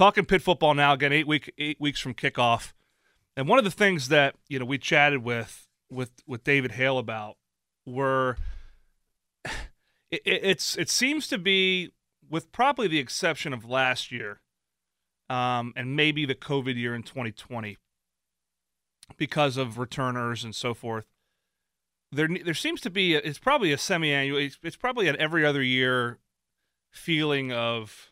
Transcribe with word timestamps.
talking 0.00 0.24
Pitt 0.24 0.40
football 0.40 0.72
now 0.72 0.94
again. 0.94 1.12
Eight 1.12 1.26
week 1.26 1.52
eight 1.58 1.78
weeks 1.78 2.00
from 2.00 2.14
kickoff, 2.14 2.72
and 3.36 3.46
one 3.46 3.58
of 3.58 3.64
the 3.64 3.70
things 3.70 4.08
that 4.08 4.34
you 4.48 4.58
know 4.58 4.64
we 4.64 4.78
chatted 4.78 5.22
with 5.22 5.68
with 5.90 6.10
with 6.26 6.42
David 6.42 6.72
Hale 6.72 6.96
about 6.96 7.36
were 7.84 8.38
it, 10.10 10.22
it's 10.24 10.76
it 10.78 10.88
seems 10.88 11.28
to 11.28 11.36
be 11.36 11.92
with 12.30 12.50
probably 12.50 12.88
the 12.88 12.98
exception 12.98 13.52
of 13.52 13.66
last 13.66 14.10
year, 14.10 14.40
um, 15.28 15.74
and 15.76 15.94
maybe 15.94 16.24
the 16.24 16.34
COVID 16.34 16.76
year 16.76 16.94
in 16.94 17.02
2020, 17.02 17.76
because 19.18 19.58
of 19.58 19.78
returners 19.78 20.44
and 20.44 20.54
so 20.54 20.72
forth. 20.72 21.04
There, 22.12 22.28
there 22.44 22.54
seems 22.54 22.80
to 22.80 22.90
be 22.90 23.14
a, 23.14 23.18
it's 23.18 23.38
probably 23.38 23.70
a 23.70 23.78
semi-annual. 23.78 24.38
It's, 24.38 24.58
it's 24.64 24.76
probably 24.76 25.06
an 25.06 25.16
every 25.20 25.44
other 25.44 25.62
year 25.62 26.18
feeling 26.90 27.52
of 27.52 28.09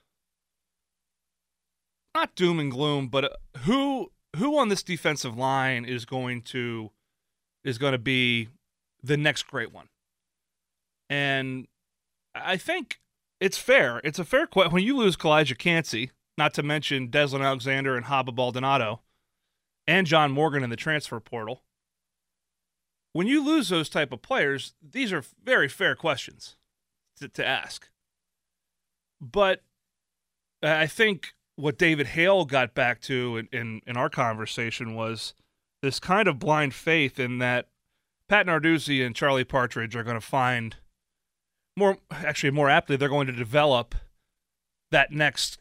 not 2.19 2.35
doom 2.35 2.59
and 2.59 2.71
gloom, 2.71 3.09
but 3.09 3.25
uh, 3.25 3.29
who 3.59 4.11
who 4.37 4.59
on 4.59 4.69
this 4.69 4.83
defensive 4.83 5.37
line 5.37 5.85
is 5.85 6.05
going 6.05 6.43
to 6.43 6.91
is 7.65 7.79
going 7.79 7.93
to 7.93 7.99
be 7.99 8.49
the 9.03 9.17
next 9.17 9.45
great 9.45 9.73
one. 9.73 9.89
And 11.09 11.69
I 12.35 12.57
think 12.57 13.01
it's 13.41 13.59
fair. 13.59 14.01
It's 14.05 14.19
a 14.19 14.25
fair 14.25 14.47
question. 14.47 14.73
When 14.73 14.83
you 14.83 14.97
lose 14.97 15.17
Calijah 15.17 15.59
Kancey, 15.59 16.11
not 16.37 16.55
to 16.55 16.63
mention 16.63 17.09
Deslin 17.09 17.45
Alexander 17.45 17.97
and 17.97 18.07
Haba 18.07 18.35
Baldonado, 18.35 19.01
and 19.87 20.07
John 20.07 20.33
Morgan 20.33 20.65
in 20.65 20.71
the 20.71 20.77
transfer 20.77 21.21
portal, 21.21 21.63
when 23.13 23.27
you 23.27 23.45
lose 23.45 23.69
those 23.69 23.89
type 23.89 24.13
of 24.13 24.23
players, 24.23 24.75
these 24.83 25.13
are 25.13 25.25
very 25.43 25.69
fair 25.69 25.95
questions 25.95 26.57
to, 27.19 27.29
to 27.29 27.47
ask. 27.47 27.89
But 29.21 29.63
I 30.63 30.87
think 30.87 31.35
what 31.59 31.79
David 31.79 32.09
Hale 32.09 32.45
got 32.45 32.75
back 32.75 33.01
to 33.03 33.37
in, 33.37 33.49
in, 33.53 33.81
in 33.87 33.97
our 33.97 34.09
conversation 34.09 34.95
was 34.95 35.35
this 35.83 36.01
kind 36.01 36.29
of 36.29 36.39
blind 36.39 36.75
faith 36.75 37.19
in 37.19 37.39
that 37.39 37.69
Pat 38.29 38.47
Narduzzi 38.47 39.05
and 39.05 39.15
Charlie 39.15 39.45
Partridge 39.45 39.97
are 39.97 40.05
going 40.05 40.17
to 40.17 40.21
find– 40.21 40.77
more 41.79 41.97
actually 42.11 42.51
more 42.51 42.69
aptly 42.69 42.97
they're 42.97 43.09
going 43.09 43.29
to 43.29 43.33
develop 43.33 43.95
that 44.91 45.13
next 45.13 45.59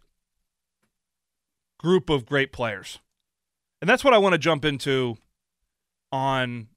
group 1.79 2.09
of 2.09 2.25
great 2.25 2.51
players. 2.51 2.99
And 3.81 3.89
that's 3.89 4.03
what 4.03 4.13
I 4.13 4.17
want 4.17 4.33
to 4.33 4.39
jump 4.39 4.65
into 4.65 5.17
on 6.11 6.67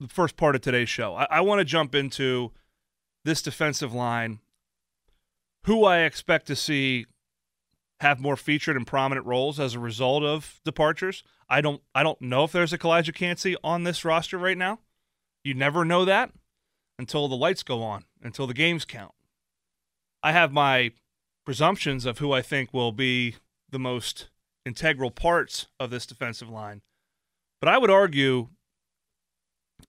the 0.00 0.08
first 0.08 0.36
part 0.36 0.54
of 0.54 0.62
today's 0.62 0.88
show. 0.88 1.14
I, 1.14 1.26
I 1.30 1.40
want 1.42 1.58
to 1.58 1.64
jump 1.64 1.94
into 1.94 2.52
this 3.24 3.42
defensive 3.42 3.92
line, 3.92 4.38
who 5.64 5.84
I 5.84 5.98
expect 6.00 6.46
to 6.46 6.56
see 6.56 7.06
have 8.00 8.20
more 8.20 8.36
featured 8.36 8.76
and 8.76 8.86
prominent 8.86 9.26
roles 9.26 9.58
as 9.58 9.74
a 9.74 9.80
result 9.80 10.22
of 10.22 10.60
departures. 10.64 11.22
I 11.48 11.60
don't 11.60 11.82
I 11.94 12.02
don't 12.02 12.20
know 12.20 12.44
if 12.44 12.52
there's 12.52 12.72
a 12.72 12.78
Calijah 12.78 13.14
Kancey 13.14 13.56
on 13.62 13.84
this 13.84 14.04
roster 14.04 14.38
right 14.38 14.58
now. 14.58 14.80
You 15.44 15.54
never 15.54 15.84
know 15.84 16.04
that 16.04 16.32
until 16.98 17.28
the 17.28 17.36
lights 17.36 17.62
go 17.62 17.82
on, 17.82 18.04
until 18.22 18.46
the 18.46 18.54
games 18.54 18.84
count. 18.84 19.12
I 20.22 20.32
have 20.32 20.52
my 20.52 20.92
presumptions 21.44 22.04
of 22.04 22.18
who 22.18 22.32
I 22.32 22.42
think 22.42 22.74
will 22.74 22.92
be 22.92 23.36
the 23.70 23.78
most 23.78 24.28
integral 24.64 25.10
parts 25.10 25.68
of 25.78 25.90
this 25.90 26.06
defensive 26.06 26.48
line. 26.48 26.82
But 27.60 27.68
I 27.68 27.78
would 27.78 27.90
argue 27.90 28.48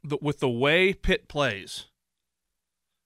that 0.03 0.21
with 0.21 0.39
the 0.39 0.49
way 0.49 0.93
Pitt 0.93 1.27
plays, 1.27 1.85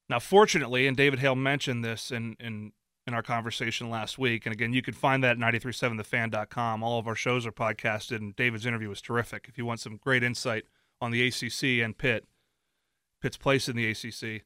now 0.09 0.19
fortunately, 0.19 0.87
and 0.87 0.97
David 0.97 1.19
Hale 1.19 1.35
mentioned 1.35 1.85
this 1.85 2.11
in, 2.11 2.35
in, 2.39 2.73
in 3.07 3.13
our 3.13 3.23
conversation 3.23 3.89
last 3.89 4.19
week, 4.19 4.45
and 4.45 4.53
again, 4.53 4.73
you 4.73 4.81
can 4.81 4.93
find 4.93 5.23
that 5.23 5.31
at 5.31 5.37
937thefan.com. 5.37 6.83
All 6.83 6.99
of 6.99 7.07
our 7.07 7.15
shows 7.15 7.45
are 7.45 7.51
podcasted, 7.51 8.17
and 8.17 8.35
David's 8.35 8.65
interview 8.65 8.89
was 8.89 9.01
terrific. 9.01 9.45
If 9.47 9.57
you 9.57 9.65
want 9.65 9.79
some 9.79 9.97
great 9.97 10.23
insight 10.23 10.65
on 10.99 11.11
the 11.11 11.27
ACC 11.27 11.83
and 11.83 11.97
Pitt, 11.97 12.25
Pitt's 13.21 13.37
place 13.37 13.67
in 13.67 13.75
the 13.75 13.89
ACC. 13.89 14.43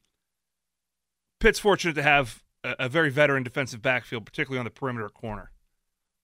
Pitt's 1.38 1.58
fortunate 1.58 1.94
to 1.94 2.02
have 2.02 2.42
a, 2.64 2.74
a 2.80 2.88
very 2.88 3.10
veteran 3.10 3.42
defensive 3.42 3.82
backfield, 3.82 4.24
particularly 4.24 4.58
on 4.58 4.64
the 4.64 4.70
perimeter 4.70 5.08
corner. 5.08 5.50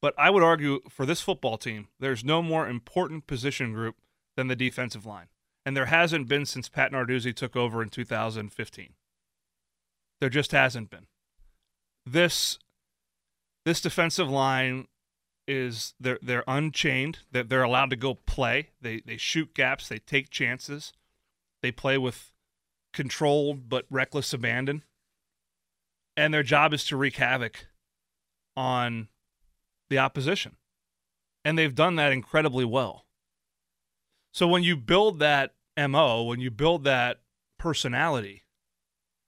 But 0.01 0.15
I 0.19 0.31
would 0.31 0.43
argue 0.43 0.81
for 0.89 1.07
this 1.07 1.21
football 1.21 1.59
team, 1.59 1.89
there's 2.01 2.25
no 2.25 2.43
more 2.43 2.67
important 2.67 3.27
position 3.27 3.73
group 3.73 3.97
than 4.37 4.49
the 4.49 4.57
defensive 4.57 5.07
line. 5.07 5.27
And 5.65 5.77
there 5.77 5.87
hasn't 5.87 6.29
been 6.29 6.45
since 6.45 6.69
Pat 6.69 6.91
Narduzzi 6.91 7.35
took 7.35 7.55
over 7.55 7.83
in 7.83 7.89
2015. 7.89 8.95
There 10.21 10.29
just 10.29 10.53
hasn't 10.53 10.91
been. 10.91 11.07
This 12.05 12.59
this 13.65 13.81
defensive 13.81 14.29
line 14.29 14.89
is 15.47 15.95
they're 16.01 16.19
they're 16.23 16.45
unchained. 16.47 17.21
They're, 17.31 17.45
they're 17.45 17.63
allowed 17.63 17.91
to 17.91 17.97
go 17.97 18.15
play. 18.15 18.71
They 18.81 19.01
they 19.01 19.17
shoot 19.17 19.55
gaps. 19.55 19.89
They 19.89 19.99
take 19.99 20.31
chances. 20.31 20.93
They 21.63 21.73
play 21.73 21.99
with 21.99 22.33
controlled 22.93 23.69
but 23.69 23.87
reckless 23.91 24.33
abandon. 24.33 24.83
And 26.17 26.35
their 26.35 26.43
job 26.43 26.75
is 26.75 26.85
to 26.87 26.97
wreak 26.97 27.17
havoc 27.17 27.67
on 28.57 29.09
the 29.89 29.99
opposition. 29.99 30.57
And 31.45 31.59
they've 31.59 31.75
done 31.75 31.97
that 31.97 32.13
incredibly 32.13 32.65
well. 32.65 33.07
So 34.33 34.47
when 34.47 34.63
you 34.63 34.77
build 34.77 35.19
that 35.21 35.55
MO, 35.77 36.23
when 36.23 36.41
you 36.41 36.51
build 36.51 36.85
that 36.85 37.21
personality, 37.59 38.45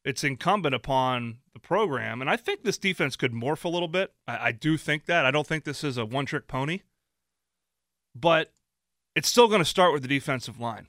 it's 0.05 0.25
incumbent 0.25 0.75
upon 0.75 1.39
the 1.55 1.61
program. 1.61 2.21
And 2.21 2.29
I 2.29 2.37
think 2.37 2.63
this 2.63 2.79
defense 2.79 3.17
could 3.17 3.33
morph 3.33 3.65
a 3.65 3.69
little 3.69 3.89
bit. 3.89 4.13
I, 4.29 4.49
I 4.49 4.53
do 4.53 4.77
think 4.77 5.07
that. 5.07 5.25
I 5.25 5.31
don't 5.31 5.47
think 5.47 5.65
this 5.65 5.83
is 5.83 5.97
a 5.97 6.05
one 6.05 6.27
trick 6.27 6.47
pony. 6.47 6.81
But 8.15 8.53
it's 9.15 9.29
still 9.29 9.49
going 9.49 9.61
to 9.61 9.65
start 9.65 9.93
with 9.93 10.03
the 10.03 10.09
defensive 10.09 10.61
line. 10.61 10.89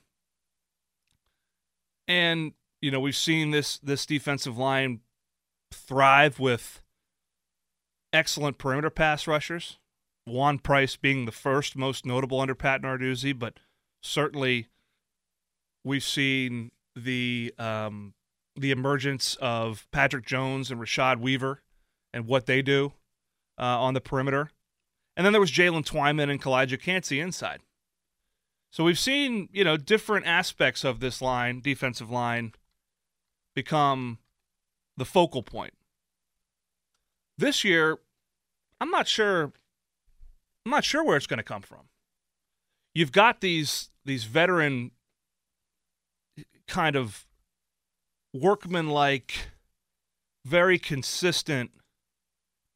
And 2.08 2.52
you 2.80 2.90
know, 2.90 3.00
we've 3.00 3.16
seen 3.16 3.50
this 3.50 3.78
this 3.78 4.06
defensive 4.06 4.58
line 4.58 5.00
thrive 5.72 6.38
with 6.38 6.82
excellent 8.12 8.58
perimeter 8.58 8.90
pass 8.90 9.26
rushers. 9.26 9.78
Juan 10.26 10.58
Price 10.58 10.96
being 10.96 11.24
the 11.24 11.32
first 11.32 11.76
most 11.76 12.04
notable 12.04 12.40
under 12.40 12.54
Pat 12.54 12.82
Narduzzi, 12.82 13.36
but 13.36 13.54
certainly 14.02 14.68
we've 15.84 16.04
seen 16.04 16.72
the 16.96 17.54
um, 17.58 18.14
the 18.56 18.70
emergence 18.70 19.36
of 19.40 19.86
Patrick 19.90 20.26
Jones 20.26 20.70
and 20.70 20.80
Rashad 20.80 21.20
Weaver 21.20 21.62
and 22.12 22.26
what 22.26 22.46
they 22.46 22.62
do 22.62 22.92
uh, 23.58 23.62
on 23.62 23.94
the 23.94 24.00
perimeter. 24.00 24.50
And 25.16 25.24
then 25.24 25.32
there 25.32 25.40
was 25.40 25.50
Jalen 25.50 25.86
Twyman 25.86 26.30
and 26.30 26.42
Calijah 26.42 26.80
Kancey 26.80 27.20
inside. 27.20 27.60
So 28.70 28.84
we've 28.84 28.98
seen, 28.98 29.48
you 29.52 29.64
know, 29.64 29.76
different 29.76 30.26
aspects 30.26 30.84
of 30.84 31.00
this 31.00 31.22
line, 31.22 31.60
defensive 31.60 32.10
line, 32.10 32.52
become 33.54 34.18
the 34.96 35.04
focal 35.04 35.42
point. 35.42 35.74
This 37.38 37.64
year, 37.64 37.98
I'm 38.80 38.90
not 38.90 39.08
sure 39.08 39.52
I'm 40.64 40.70
not 40.70 40.84
sure 40.84 41.04
where 41.04 41.16
it's 41.16 41.26
going 41.26 41.38
to 41.38 41.44
come 41.44 41.62
from. 41.62 41.88
You've 42.94 43.12
got 43.12 43.40
these 43.40 43.90
these 44.04 44.24
veteran 44.24 44.90
kind 46.66 46.96
of 46.96 47.25
workman-like 48.40 49.48
very 50.44 50.78
consistent 50.78 51.70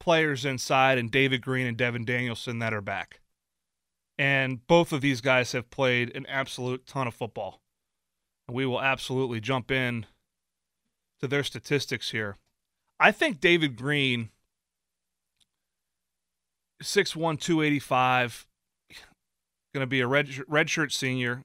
players 0.00 0.44
inside 0.44 0.98
and 0.98 1.10
David 1.10 1.42
Green 1.42 1.66
and 1.66 1.76
Devin 1.76 2.04
Danielson 2.04 2.58
that 2.58 2.74
are 2.74 2.80
back. 2.80 3.20
And 4.18 4.66
both 4.66 4.92
of 4.92 5.00
these 5.00 5.20
guys 5.20 5.52
have 5.52 5.70
played 5.70 6.14
an 6.16 6.26
absolute 6.26 6.86
ton 6.86 7.06
of 7.06 7.14
football. 7.14 7.60
And 8.48 8.56
we 8.56 8.66
will 8.66 8.80
absolutely 8.80 9.40
jump 9.40 9.70
in 9.70 10.06
to 11.20 11.28
their 11.28 11.44
statistics 11.44 12.10
here. 12.10 12.36
I 12.98 13.12
think 13.12 13.40
David 13.40 13.76
Green, 13.76 14.30
6'1, 16.82 17.40
285, 17.40 18.46
going 19.72 19.82
to 19.82 19.86
be 19.86 20.00
a 20.00 20.06
red, 20.06 20.26
redshirt 20.26 20.92
senior. 20.92 21.44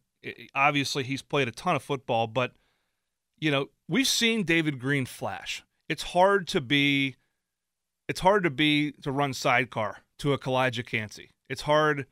Obviously, 0.54 1.04
he's 1.04 1.22
played 1.22 1.48
a 1.48 1.51
ton 1.51 1.75
of 1.75 1.84
football, 1.84 2.28
but, 2.28 2.54
you 3.40 3.51
know, 3.51 3.68
we've 3.88 4.08
seen 4.08 4.44
David 4.44 4.80
Green 4.80 5.06
flash. 5.06 5.64
It's 5.90 6.04
hard 6.04 6.48
to 6.50 6.62
be. 6.62 7.16
It's 8.08 8.20
hard 8.20 8.44
to 8.44 8.50
be 8.50 8.92
to 9.04 9.12
run 9.12 9.34
sidecar 9.34 10.00
to 10.20 10.34
a 10.34 10.38
Calijah 10.38 10.86
Kancey. 10.86 11.32
It's 11.50 11.62
hard. 11.62 12.06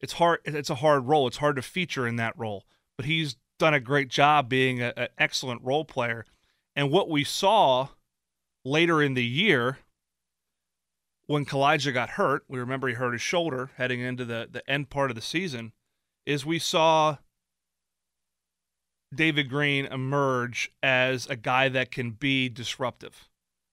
It's 0.00 0.14
hard. 0.14 0.40
It's 0.44 0.70
a 0.70 0.76
hard 0.76 1.06
role. 1.06 1.26
It's 1.26 1.36
hard 1.38 1.56
to 1.56 1.62
feature 1.62 2.06
in 2.06 2.16
that 2.16 2.36
role. 2.36 2.64
But 2.96 3.06
he's 3.06 3.36
done 3.58 3.74
a 3.74 3.80
great 3.80 4.08
job 4.08 4.48
being 4.48 4.82
an 4.82 5.08
excellent 5.18 5.62
role 5.62 5.84
player. 5.84 6.24
And 6.74 6.90
what 6.90 7.08
we 7.08 7.22
saw 7.22 7.88
later 8.64 9.02
in 9.02 9.14
the 9.14 9.24
year 9.24 9.78
when 11.26 11.44
Calijah 11.44 11.94
got 11.94 12.10
hurt, 12.10 12.44
we 12.48 12.58
remember 12.58 12.88
he 12.88 12.94
hurt 12.94 13.12
his 13.12 13.22
shoulder 13.22 13.70
heading 13.76 14.00
into 14.00 14.24
the, 14.24 14.48
the 14.50 14.68
end 14.68 14.90
part 14.90 15.10
of 15.10 15.14
the 15.14 15.22
season, 15.22 15.72
is 16.26 16.44
we 16.44 16.58
saw 16.58 17.18
David 19.14 19.48
Green 19.48 19.86
emerge 19.86 20.72
as 20.82 21.26
a 21.26 21.36
guy 21.36 21.68
that 21.68 21.90
can 21.90 22.12
be 22.12 22.48
disruptive, 22.48 23.28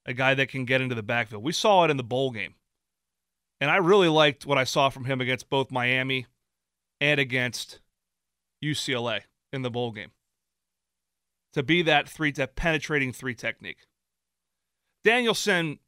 a 0.05 0.13
guy 0.13 0.33
that 0.33 0.49
can 0.49 0.65
get 0.65 0.81
into 0.81 0.95
the 0.95 1.03
backfield. 1.03 1.43
We 1.43 1.53
saw 1.53 1.85
it 1.85 1.91
in 1.91 1.97
the 1.97 2.03
bowl 2.03 2.31
game. 2.31 2.55
And 3.61 3.69
I 3.69 3.77
really 3.77 4.07
liked 4.07 4.45
what 4.45 4.57
I 4.57 4.63
saw 4.63 4.89
from 4.89 5.05
him 5.05 5.19
against 5.19 5.49
both 5.49 5.71
Miami 5.71 6.25
and 7.01 7.19
against 7.19 7.79
UCLA 8.63 9.21
in 9.51 9.61
the 9.61 9.71
bowl 9.71 9.91
game. 9.91 10.11
To 11.53 11.63
be 11.63 11.81
that 11.83 12.07
three, 12.07 12.31
that 12.33 12.55
penetrating 12.55 13.11
three 13.11 13.35
technique. 13.35 13.87
Danielson, 15.03 15.79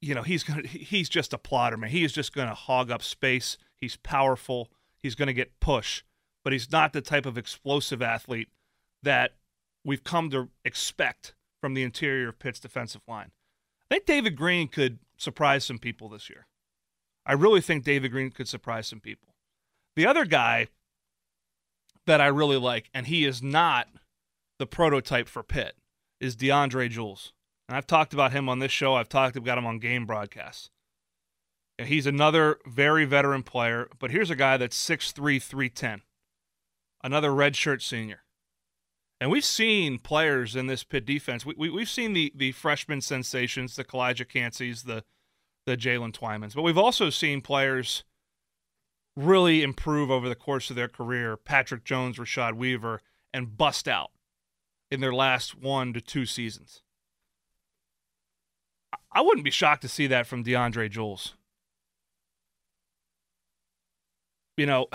you 0.00 0.14
know, 0.14 0.22
he's 0.22 0.44
gonna 0.44 0.66
he's 0.66 1.08
just 1.08 1.32
a 1.32 1.38
plotter, 1.38 1.76
man. 1.76 1.90
He 1.90 2.04
is 2.04 2.12
just 2.12 2.32
gonna 2.32 2.54
hog 2.54 2.90
up 2.90 3.02
space. 3.02 3.58
He's 3.76 3.96
powerful. 3.96 4.70
He's 5.02 5.14
gonna 5.14 5.32
get 5.32 5.58
push, 5.60 6.02
but 6.44 6.52
he's 6.52 6.70
not 6.70 6.92
the 6.92 7.00
type 7.00 7.26
of 7.26 7.38
explosive 7.38 8.02
athlete 8.02 8.48
that 9.02 9.34
we've 9.84 10.04
come 10.04 10.30
to 10.30 10.48
expect 10.64 11.34
from 11.60 11.74
the 11.74 11.82
interior 11.82 12.28
of 12.28 12.38
Pitt's 12.38 12.60
defensive 12.60 13.02
line. 13.06 13.30
I 13.90 13.94
think 13.94 14.06
David 14.06 14.36
Green 14.36 14.68
could 14.68 14.98
surprise 15.16 15.64
some 15.64 15.78
people 15.78 16.08
this 16.08 16.30
year. 16.30 16.46
I 17.26 17.32
really 17.32 17.60
think 17.60 17.84
David 17.84 18.12
Green 18.12 18.30
could 18.30 18.48
surprise 18.48 18.86
some 18.86 19.00
people. 19.00 19.34
The 19.96 20.06
other 20.06 20.24
guy 20.24 20.68
that 22.06 22.20
I 22.20 22.26
really 22.26 22.56
like, 22.56 22.88
and 22.94 23.06
he 23.06 23.24
is 23.24 23.42
not 23.42 23.88
the 24.58 24.66
prototype 24.66 25.28
for 25.28 25.42
Pitt, 25.42 25.76
is 26.20 26.36
DeAndre 26.36 26.88
Jules. 26.90 27.32
And 27.68 27.76
I've 27.76 27.86
talked 27.86 28.12
about 28.12 28.32
him 28.32 28.48
on 28.48 28.58
this 28.58 28.72
show. 28.72 28.94
I've 28.94 29.08
talked 29.08 29.36
about 29.36 29.58
him 29.58 29.66
on 29.66 29.78
game 29.78 30.06
broadcasts. 30.06 30.70
He's 31.78 32.06
another 32.06 32.58
very 32.66 33.04
veteran 33.04 33.42
player, 33.42 33.88
but 33.98 34.10
here's 34.10 34.30
a 34.30 34.36
guy 34.36 34.56
that's 34.56 34.76
6'3, 34.76 35.42
310. 35.42 36.02
Another 37.02 37.30
redshirt 37.30 37.82
senior. 37.82 38.22
And 39.20 39.30
we've 39.30 39.44
seen 39.44 39.98
players 39.98 40.56
in 40.56 40.66
this 40.66 40.82
Pitt 40.82 41.04
defense. 41.04 41.44
We, 41.44 41.54
we, 41.70 41.80
have 41.80 41.88
seen 41.90 42.14
the, 42.14 42.32
the 42.34 42.52
freshman 42.52 43.02
sensations, 43.02 43.76
the 43.76 43.84
Calijah 43.84 44.26
Kanceys, 44.26 44.84
the, 44.84 45.04
the 45.66 45.76
Jalen 45.76 46.12
Twymans. 46.12 46.54
But 46.54 46.62
we've 46.62 46.78
also 46.78 47.10
seen 47.10 47.42
players 47.42 48.04
really 49.16 49.62
improve 49.62 50.10
over 50.10 50.28
the 50.28 50.34
course 50.34 50.70
of 50.70 50.76
their 50.76 50.88
career 50.88 51.36
Patrick 51.36 51.84
Jones, 51.84 52.16
Rashad 52.16 52.54
Weaver, 52.54 53.02
and 53.34 53.56
bust 53.56 53.86
out 53.86 54.10
in 54.90 55.00
their 55.00 55.12
last 55.12 55.54
one 55.54 55.92
to 55.92 56.00
two 56.00 56.24
seasons. 56.24 56.82
I 59.12 59.20
wouldn't 59.20 59.44
be 59.44 59.50
shocked 59.50 59.82
to 59.82 59.88
see 59.88 60.06
that 60.06 60.26
from 60.26 60.44
DeAndre 60.44 60.90
Jules. 60.90 61.34
You 64.56 64.66
know, 64.66 64.88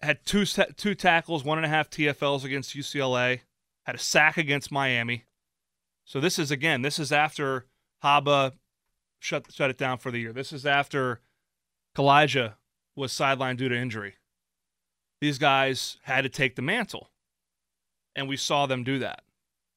had 0.00 0.24
two 0.24 0.44
two 0.44 0.94
tackles, 0.94 1.44
one 1.44 1.58
and 1.58 1.64
a 1.64 1.68
half 1.68 1.90
TFLs 1.90 2.44
against 2.44 2.76
UCLA, 2.76 3.40
had 3.84 3.96
a 3.96 3.98
sack 3.98 4.36
against 4.36 4.70
Miami. 4.70 5.24
So 6.04 6.20
this 6.20 6.38
is 6.38 6.50
again, 6.50 6.82
this 6.82 6.98
is 6.98 7.12
after 7.12 7.66
Haba 8.02 8.52
shut 9.18 9.52
shut 9.52 9.70
it 9.70 9.78
down 9.78 9.98
for 9.98 10.10
the 10.10 10.18
year. 10.18 10.32
This 10.32 10.52
is 10.52 10.64
after 10.64 11.20
Calijah 11.96 12.54
was 12.94 13.12
sidelined 13.12 13.58
due 13.58 13.68
to 13.68 13.76
injury. 13.76 14.14
These 15.20 15.38
guys 15.38 15.98
had 16.02 16.22
to 16.22 16.28
take 16.28 16.54
the 16.54 16.62
mantle, 16.62 17.10
and 18.14 18.28
we 18.28 18.36
saw 18.36 18.66
them 18.66 18.84
do 18.84 18.98
that. 19.00 19.22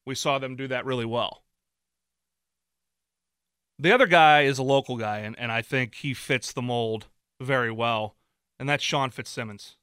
We 0.06 0.14
saw 0.14 0.38
them 0.38 0.56
do 0.56 0.68
that 0.68 0.84
really 0.84 1.04
well. 1.04 1.42
The 3.78 3.92
other 3.92 4.06
guy 4.06 4.42
is 4.42 4.58
a 4.58 4.62
local 4.62 4.96
guy, 4.96 5.18
and, 5.18 5.36
and 5.38 5.50
I 5.50 5.62
think 5.62 5.96
he 5.96 6.14
fits 6.14 6.52
the 6.52 6.62
mold 6.62 7.06
very 7.40 7.72
well, 7.72 8.14
and 8.58 8.68
that's 8.68 8.84
Sean 8.84 9.10
Fitzsimmons. 9.10 9.76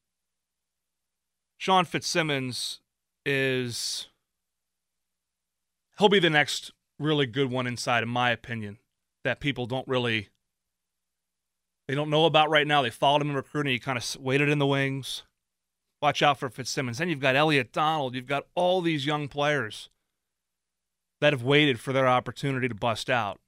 Sean 1.59 1.83
Fitzsimmons 1.83 2.79
is 3.25 4.07
he'll 5.97 6.07
be 6.07 6.19
the 6.19 6.29
next 6.29 6.71
really 6.97 7.25
good 7.25 7.51
one 7.51 7.67
inside, 7.67 8.01
in 8.01 8.09
my 8.09 8.31
opinion, 8.31 8.77
that 9.25 9.41
people 9.41 9.65
don't 9.65 9.87
really 9.87 10.29
they 11.89 11.95
don't 11.95 12.09
know 12.09 12.25
about 12.25 12.49
right 12.49 12.65
now. 12.65 12.81
They 12.81 12.89
followed 12.89 13.21
him 13.21 13.31
in 13.31 13.35
recruiting. 13.35 13.73
He 13.73 13.79
kind 13.79 13.97
of 13.97 14.15
waited 14.21 14.47
in 14.47 14.57
the 14.57 14.65
wings. 14.65 15.23
Watch 16.01 16.21
out 16.21 16.39
for 16.39 16.49
Fitzsimmons. 16.49 16.99
Then 16.99 17.09
you've 17.09 17.19
got 17.19 17.35
Elliot 17.35 17.73
Donald. 17.73 18.15
You've 18.15 18.25
got 18.25 18.45
all 18.55 18.79
these 18.81 19.05
young 19.05 19.27
players 19.27 19.89
that 21.19 21.33
have 21.33 21.43
waited 21.43 21.77
for 21.77 21.91
their 21.91 22.07
opportunity 22.07 22.69
to 22.69 22.75
bust 22.75 23.09
out. 23.09 23.39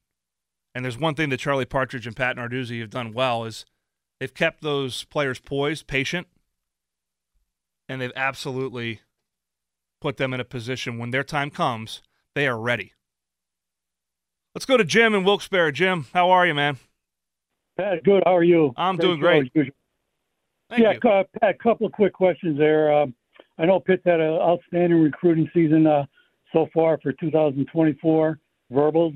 And 0.75 0.84
there's 0.84 0.98
one 0.98 1.16
thing 1.16 1.30
that 1.30 1.40
Charlie 1.40 1.63
Partridge 1.63 2.08
and 2.08 2.16
Pat 2.16 2.36
Narduzzi 2.36 2.81
have 2.81 2.90
done 2.90 3.13
well 3.13 3.46
is 3.46 3.66
they've 4.19 4.34
kept 4.34 4.62
those 4.62 5.06
players 5.06 5.40
poised, 5.40 5.88
patient, 5.88 6.28
and 7.91 8.01
they've 8.01 8.13
absolutely 8.15 9.01
put 9.99 10.15
them 10.15 10.33
in 10.33 10.39
a 10.39 10.45
position 10.45 10.97
when 10.97 11.11
their 11.11 11.25
time 11.25 11.49
comes, 11.49 12.01
they 12.35 12.47
are 12.47 12.57
ready. 12.57 12.93
Let's 14.55 14.65
go 14.65 14.77
to 14.77 14.85
Jim 14.85 15.13
in 15.13 15.25
Wilkes-Barre. 15.25 15.73
Jim, 15.73 16.07
how 16.13 16.29
are 16.31 16.47
you, 16.47 16.53
man? 16.53 16.77
Pat, 17.77 18.01
good. 18.05 18.23
How 18.25 18.38
are 18.38 18.43
you? 18.43 18.73
I'm 18.77 18.95
doing 18.95 19.19
great. 19.19 19.51
Thank 19.53 19.73
yeah, 20.77 20.93
you. 20.93 20.99
Pat, 21.01 21.27
a 21.41 21.53
couple 21.53 21.85
of 21.85 21.91
quick 21.91 22.13
questions 22.13 22.57
there. 22.57 22.93
Um, 22.93 23.13
I 23.57 23.65
know 23.65 23.81
Pitt 23.81 24.01
had 24.05 24.21
an 24.21 24.35
outstanding 24.35 25.01
recruiting 25.01 25.49
season 25.53 25.85
uh, 25.85 26.05
so 26.53 26.69
far 26.73 26.97
for 27.03 27.11
2024 27.11 28.39
verbals. 28.71 29.13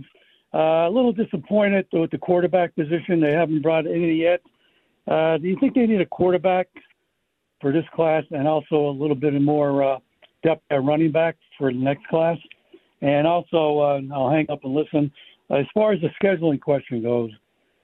Uh, 0.53 0.57
a 0.57 0.89
little 0.89 1.13
disappointed 1.13 1.87
with 1.93 2.11
the 2.11 2.17
quarterback 2.17 2.75
position. 2.75 3.21
They 3.21 3.31
haven't 3.31 3.61
brought 3.61 3.87
any 3.87 4.15
yet. 4.15 4.41
Uh, 5.07 5.37
do 5.37 5.47
you 5.47 5.55
think 5.61 5.75
they 5.75 5.85
need 5.85 6.01
a 6.01 6.05
quarterback 6.05 6.67
for 7.65 7.71
this 7.71 7.85
class 7.95 8.23
and 8.29 8.47
also 8.47 8.75
a 8.75 8.91
little 8.91 9.15
bit 9.15 9.33
more 9.41 9.81
uh, 9.81 9.97
depth 10.43 10.61
at 10.69 10.83
running 10.83 11.11
back 11.11 11.35
for 11.57 11.73
the 11.73 11.79
next 11.79 12.05
class? 12.09 12.37
And 13.01 13.25
also, 13.25 13.79
uh, 13.79 14.01
I'll 14.13 14.29
hang 14.29 14.45
up 14.51 14.63
and 14.63 14.75
listen. 14.75 15.11
As 15.49 15.65
far 15.73 15.91
as 15.91 15.99
the 15.99 16.09
scheduling 16.23 16.61
question 16.61 17.01
goes, 17.01 17.31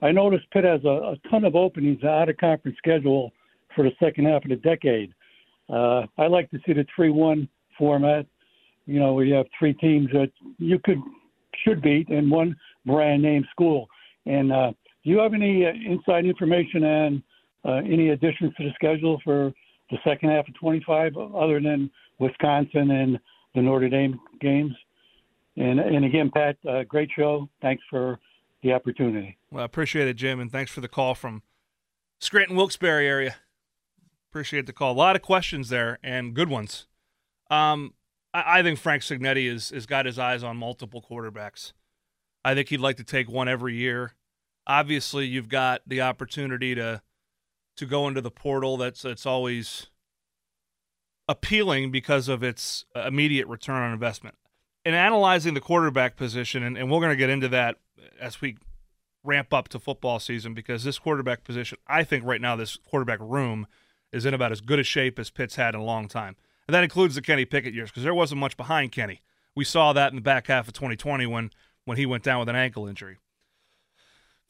I 0.04 0.12
noticed 0.12 0.45
Pitt 0.51 0.66
has 0.66 0.81
a, 0.83 0.88
a 0.88 1.16
ton 1.31 1.45
of 1.45 1.56
openings 1.56 2.04
out 2.04 2.30
of 2.30 2.38
conference 2.38 2.78
schedule 2.78 3.31
for 3.75 3.83
the 3.83 3.89
second 4.00 4.25
half 4.25 4.44
of 4.44 4.51
the 4.51 4.57
decade. 4.57 5.16
Uh, 5.68 6.04
I 6.16 6.27
like 6.27 6.51
to 6.51 6.60
see 6.63 6.74
the 6.74 6.86
three-one 6.95 7.50
format. 7.75 8.27
You 8.86 9.00
know, 9.00 9.16
we 9.16 9.31
have 9.31 9.48
three 9.57 9.74
teams 9.74 10.12
that 10.12 10.31
you 10.60 10.77
could 10.77 11.00
should 11.66 11.81
beat 11.81 12.07
in 12.10 12.30
one 12.30 12.56
brand 12.86 13.24
name 13.24 13.48
school. 13.50 13.88
And 14.27 14.54
uh, 14.54 14.74
do 15.04 15.10
you 15.10 15.18
have 15.18 15.34
any 15.34 15.66
uh, 15.66 15.72
inside 15.72 16.25
information 16.25 16.84
on 16.84 17.24
uh, 17.66 17.77
any 17.77 18.10
additions 18.10 18.54
to 18.57 18.66
the 18.66 18.72
schedule 18.75 19.19
for 19.24 19.51
the 19.91 19.97
second 20.03 20.29
half 20.29 20.47
of 20.47 20.55
25, 20.55 21.17
other 21.17 21.59
than 21.59 21.91
Wisconsin 22.19 22.91
and 22.91 23.19
the 23.53 23.61
Notre 23.61 23.89
Dame 23.89 24.19
games? 24.39 24.73
And 25.57 25.79
and 25.79 26.05
again, 26.05 26.31
Pat, 26.33 26.57
uh, 26.67 26.83
great 26.83 27.09
show. 27.15 27.49
Thanks 27.61 27.83
for 27.89 28.19
the 28.63 28.73
opportunity. 28.73 29.38
Well, 29.51 29.63
I 29.63 29.65
appreciate 29.65 30.07
it, 30.07 30.13
Jim, 30.13 30.39
and 30.39 30.51
thanks 30.51 30.71
for 30.71 30.81
the 30.81 30.88
call 30.88 31.13
from 31.13 31.43
Scranton 32.19 32.55
Wilkes-Barre 32.55 33.05
area. 33.05 33.36
Appreciate 34.31 34.65
the 34.65 34.74
call. 34.74 34.93
A 34.93 34.95
lot 34.95 35.15
of 35.15 35.21
questions 35.21 35.69
there 35.69 36.00
and 36.01 36.33
good 36.33 36.50
ones. 36.50 36.88
Um, 37.50 37.95
I, 38.33 38.60
I 38.60 38.63
think 38.63 38.79
Frank 38.79 39.03
Cignetti 39.03 39.45
is 39.45 39.71
has 39.71 39.86
got 39.86 40.05
his 40.05 40.17
eyes 40.17 40.41
on 40.41 40.55
multiple 40.55 41.05
quarterbacks. 41.07 41.74
I 42.45 42.55
think 42.55 42.69
he'd 42.69 42.79
like 42.79 42.98
to 42.98 43.03
take 43.03 43.29
one 43.29 43.50
every 43.50 43.75
year. 43.75 44.13
Obviously, 44.65 45.25
you've 45.25 45.50
got 45.50 45.81
the 45.86 46.01
opportunity 46.01 46.75
to 46.75 47.01
to 47.78 47.86
go 47.86 48.08
into 48.08 48.22
the 48.22 48.32
portal. 48.32 48.78
That's 48.78 49.01
that's 49.01 49.25
always 49.25 49.88
appealing 51.28 51.92
because 51.92 52.28
of 52.28 52.44
its 52.44 52.86
uh, 52.96 53.01
immediate 53.01 53.48
return 53.48 53.82
on 53.82 53.94
investment. 53.94 54.36
In 54.84 54.94
analyzing 54.94 55.54
the 55.54 55.62
quarterback 55.62 56.16
position, 56.16 56.63
and, 56.63 56.78
and 56.78 56.90
we're 56.90 57.00
going 57.00 57.12
to 57.12 57.16
get 57.16 57.30
into 57.30 57.48
that 57.50 57.78
as 58.20 58.42
we 58.42 58.58
ramp 59.24 59.54
up 59.54 59.68
to 59.70 59.80
football 59.80 60.20
season 60.20 60.54
because 60.54 60.84
this 60.84 61.00
quarterback 61.00 61.44
position, 61.44 61.78
I 61.88 62.04
think 62.04 62.25
right 62.25 62.42
now, 62.42 62.56
this 62.56 62.78
quarterback 62.78 63.20
room 63.22 63.68
is 64.12 64.25
in 64.25 64.34
about 64.34 64.51
as 64.51 64.62
good 64.62 64.80
a 64.80 64.84
shape 64.84 65.20
as 65.20 65.30
Pitt's 65.30 65.56
had 65.56 65.75
in 65.75 65.82
a 65.82 65.86
long 65.86 66.08
time. 66.08 66.36
And 66.68 66.75
that 66.75 66.84
includes 66.84 67.16
the 67.16 67.22
Kenny 67.22 67.46
Pickett 67.46 67.74
years 67.74 67.90
because 67.90 68.04
there 68.04 68.13
wasn't 68.13 68.42
much 68.42 68.58
behind 68.58 68.92
Kenny. 68.92 69.22
We 69.56 69.63
saw 69.63 69.94
that 69.94 70.12
in 70.12 70.16
the 70.16 70.22
back 70.22 70.48
half 70.48 70.68
of 70.68 70.74
2020 70.74 71.25
when 71.25 71.51
when 71.86 71.98
he 71.98 72.06
went 72.06 72.24
down 72.24 72.40
with 72.40 72.50
an 72.50 72.56
ankle 72.56 72.88
injury. 72.88 73.18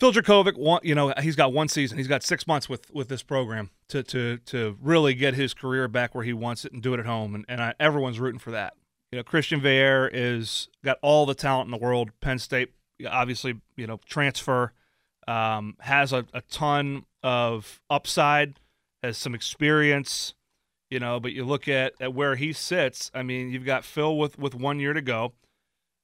Phil 0.01 0.11
Jurkovec, 0.11 0.79
you 0.81 0.95
know, 0.95 1.13
he's 1.21 1.35
got 1.35 1.53
one 1.53 1.67
season. 1.67 1.99
He's 1.99 2.07
got 2.07 2.23
six 2.23 2.47
months 2.47 2.67
with 2.67 2.91
with 2.91 3.07
this 3.07 3.21
program 3.21 3.69
to 3.89 4.01
to 4.01 4.37
to 4.47 4.75
really 4.81 5.13
get 5.13 5.35
his 5.35 5.53
career 5.53 5.87
back 5.87 6.15
where 6.15 6.23
he 6.23 6.33
wants 6.33 6.65
it 6.65 6.71
and 6.71 6.81
do 6.81 6.95
it 6.95 6.99
at 6.99 7.05
home. 7.05 7.35
And, 7.35 7.45
and 7.47 7.61
I, 7.61 7.75
everyone's 7.79 8.19
rooting 8.19 8.39
for 8.39 8.49
that. 8.49 8.73
You 9.11 9.19
know, 9.19 9.23
Christian 9.23 9.61
Veilleux 9.61 10.09
is 10.11 10.69
got 10.83 10.97
all 11.03 11.27
the 11.27 11.35
talent 11.35 11.67
in 11.67 11.71
the 11.71 11.77
world. 11.77 12.09
Penn 12.19 12.39
State, 12.39 12.71
obviously, 13.07 13.61
you 13.77 13.85
know, 13.85 13.99
transfer 14.03 14.73
um, 15.27 15.75
has 15.81 16.11
a, 16.13 16.25
a 16.33 16.41
ton 16.41 17.05
of 17.21 17.79
upside, 17.87 18.59
has 19.03 19.19
some 19.19 19.35
experience, 19.35 20.33
you 20.89 20.99
know. 20.99 21.19
But 21.19 21.33
you 21.33 21.45
look 21.45 21.67
at, 21.67 21.93
at 22.01 22.15
where 22.15 22.37
he 22.37 22.53
sits. 22.53 23.11
I 23.13 23.21
mean, 23.21 23.51
you've 23.51 23.65
got 23.65 23.85
Phil 23.85 24.17
with 24.17 24.39
with 24.39 24.55
one 24.55 24.79
year 24.79 24.93
to 24.93 25.01
go. 25.03 25.33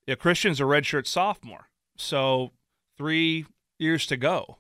Yeah, 0.06 0.14
Christian's 0.14 0.62
a 0.62 0.66
redshirt 0.66 1.08
sophomore, 1.08 1.70
so 1.96 2.52
three 2.96 3.48
years 3.80 4.06
to 4.08 4.18
go, 4.18 4.58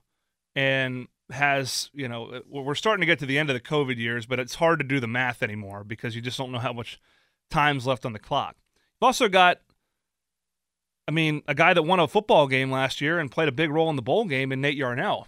and 0.55 1.07
has 1.29 1.89
you 1.93 2.07
know 2.07 2.41
we're 2.49 2.75
starting 2.75 3.01
to 3.01 3.05
get 3.05 3.19
to 3.19 3.25
the 3.25 3.37
end 3.37 3.49
of 3.49 3.53
the 3.53 3.59
COVID 3.59 3.97
years, 3.97 4.25
but 4.25 4.39
it's 4.39 4.55
hard 4.55 4.79
to 4.79 4.85
do 4.85 4.99
the 4.99 5.07
math 5.07 5.43
anymore 5.43 5.83
because 5.83 6.15
you 6.15 6.21
just 6.21 6.37
don't 6.37 6.51
know 6.51 6.59
how 6.59 6.73
much 6.73 6.99
time's 7.49 7.85
left 7.85 8.05
on 8.05 8.13
the 8.13 8.19
clock. 8.19 8.55
You've 8.99 9.07
also 9.07 9.27
got 9.27 9.59
I 11.07 11.11
mean, 11.11 11.41
a 11.47 11.55
guy 11.55 11.73
that 11.73 11.83
won 11.83 11.99
a 11.99 12.07
football 12.07 12.47
game 12.47 12.69
last 12.69 12.99
year 12.99 13.17
and 13.17 13.31
played 13.31 13.47
a 13.47 13.53
big 13.53 13.71
role 13.71 13.89
in 13.89 13.95
the 13.95 14.01
bowl 14.01 14.25
game 14.25 14.51
in 14.51 14.59
Nate 14.59 14.75
Yarnell, 14.75 15.27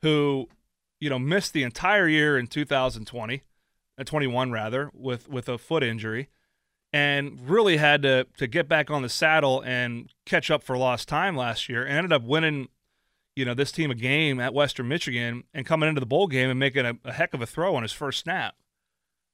who, 0.00 0.48
you 1.00 1.10
know, 1.10 1.18
missed 1.18 1.52
the 1.52 1.64
entire 1.64 2.08
year 2.08 2.38
in 2.38 2.46
2020, 2.46 3.42
uh, 3.98 4.04
21 4.04 4.50
rather, 4.50 4.90
with 4.94 5.28
with 5.28 5.48
a 5.48 5.58
foot 5.58 5.82
injury, 5.82 6.30
and 6.92 7.38
really 7.48 7.76
had 7.76 8.02
to 8.02 8.26
to 8.38 8.46
get 8.46 8.68
back 8.68 8.90
on 8.90 9.02
the 9.02 9.08
saddle 9.10 9.60
and 9.60 10.10
catch 10.24 10.50
up 10.50 10.62
for 10.62 10.78
lost 10.78 11.08
time 11.08 11.36
last 11.36 11.68
year, 11.68 11.84
and 11.84 11.98
ended 11.98 12.12
up 12.12 12.22
winning, 12.22 12.68
you 13.36 13.44
know, 13.44 13.54
this 13.54 13.72
team 13.72 13.90
a 13.90 13.94
game 13.94 14.40
at 14.40 14.54
Western 14.54 14.88
Michigan 14.88 15.44
and 15.54 15.66
coming 15.66 15.88
into 15.88 16.00
the 16.00 16.06
bowl 16.06 16.26
game 16.26 16.50
and 16.50 16.58
making 16.58 16.84
a, 16.84 16.94
a 17.04 17.12
heck 17.12 17.34
of 17.34 17.40
a 17.40 17.46
throw 17.46 17.74
on 17.74 17.82
his 17.82 17.92
first 17.92 18.20
snap, 18.20 18.54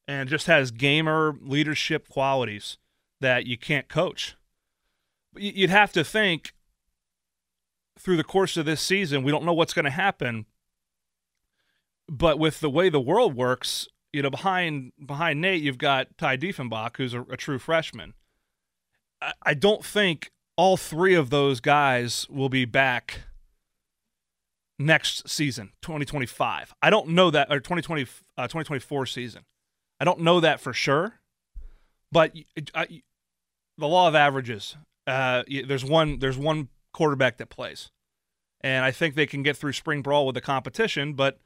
and 0.07 0.29
just 0.29 0.47
has 0.47 0.71
gamer 0.71 1.37
leadership 1.41 2.09
qualities 2.09 2.79
that 3.21 3.47
you 3.47 3.59
can't 3.59 3.89
coach 3.89 4.37
you'd 5.39 5.71
have 5.71 5.93
to 5.93 6.05
think 6.05 6.53
through 7.99 8.17
the 8.17 8.25
course 8.25 8.57
of 8.57 8.67
this 8.67 8.81
season, 8.81 9.23
we 9.23 9.33
don't 9.33 9.45
know 9.45 9.53
what's 9.53 9.75
going 9.75 9.85
to 9.85 9.91
happen. 9.91 10.47
But 12.09 12.39
with 12.39 12.61
the 12.61 12.71
way 12.71 12.89
the 12.89 13.01
world 13.01 13.35
works, 13.35 13.87
you 14.13 14.23
know, 14.23 14.31
behind 14.31 14.93
behind 15.05 15.41
Nate, 15.41 15.63
you've 15.63 15.79
got 15.79 16.17
Ty 16.17 16.39
Dieffenbach, 16.39 16.97
who's 16.97 17.13
a, 17.13 17.23
a 17.23 17.37
true 17.37 17.59
freshman. 17.59 18.15
I, 19.21 19.33
I 19.43 19.55
don't 19.55 19.85
think 19.85 20.31
all 20.57 20.77
three 20.77 21.15
of 21.15 21.31
those 21.31 21.61
guys 21.61 22.27
will 22.31 22.49
be 22.49 22.65
back 22.65 23.23
next 24.79 25.29
season, 25.29 25.73
2025. 25.83 26.75
I 26.83 26.91
don't 26.91 27.09
know 27.09 27.31
that, 27.31 27.51
or 27.51 27.61
2020, 27.61 28.03
uh, 28.37 28.43
2024 28.43 29.07
season. 29.07 29.45
I 30.01 30.05
don't 30.05 30.21
know 30.21 30.41
that 30.41 30.61
for 30.61 30.73
sure. 30.73 31.15
But 32.11 32.33
I, 32.75 33.03
the 33.77 33.87
law 33.87 34.09
of 34.09 34.15
averages 34.15 34.77
uh, 35.09 35.43
there's 35.67 35.85
one 35.85 36.19
there's 36.19 36.37
one 36.37 36.69
quarterback 36.93 37.39
that 37.39 37.49
plays, 37.49 37.91
and 38.61 38.85
I 38.85 38.91
think 38.91 39.15
they 39.15 39.27
can 39.27 39.43
get 39.43 39.57
through 39.57 39.73
spring 39.73 40.03
brawl 40.03 40.27
with 40.27 40.35
the 40.35 40.43
competition, 40.43 41.15
but 41.15 41.39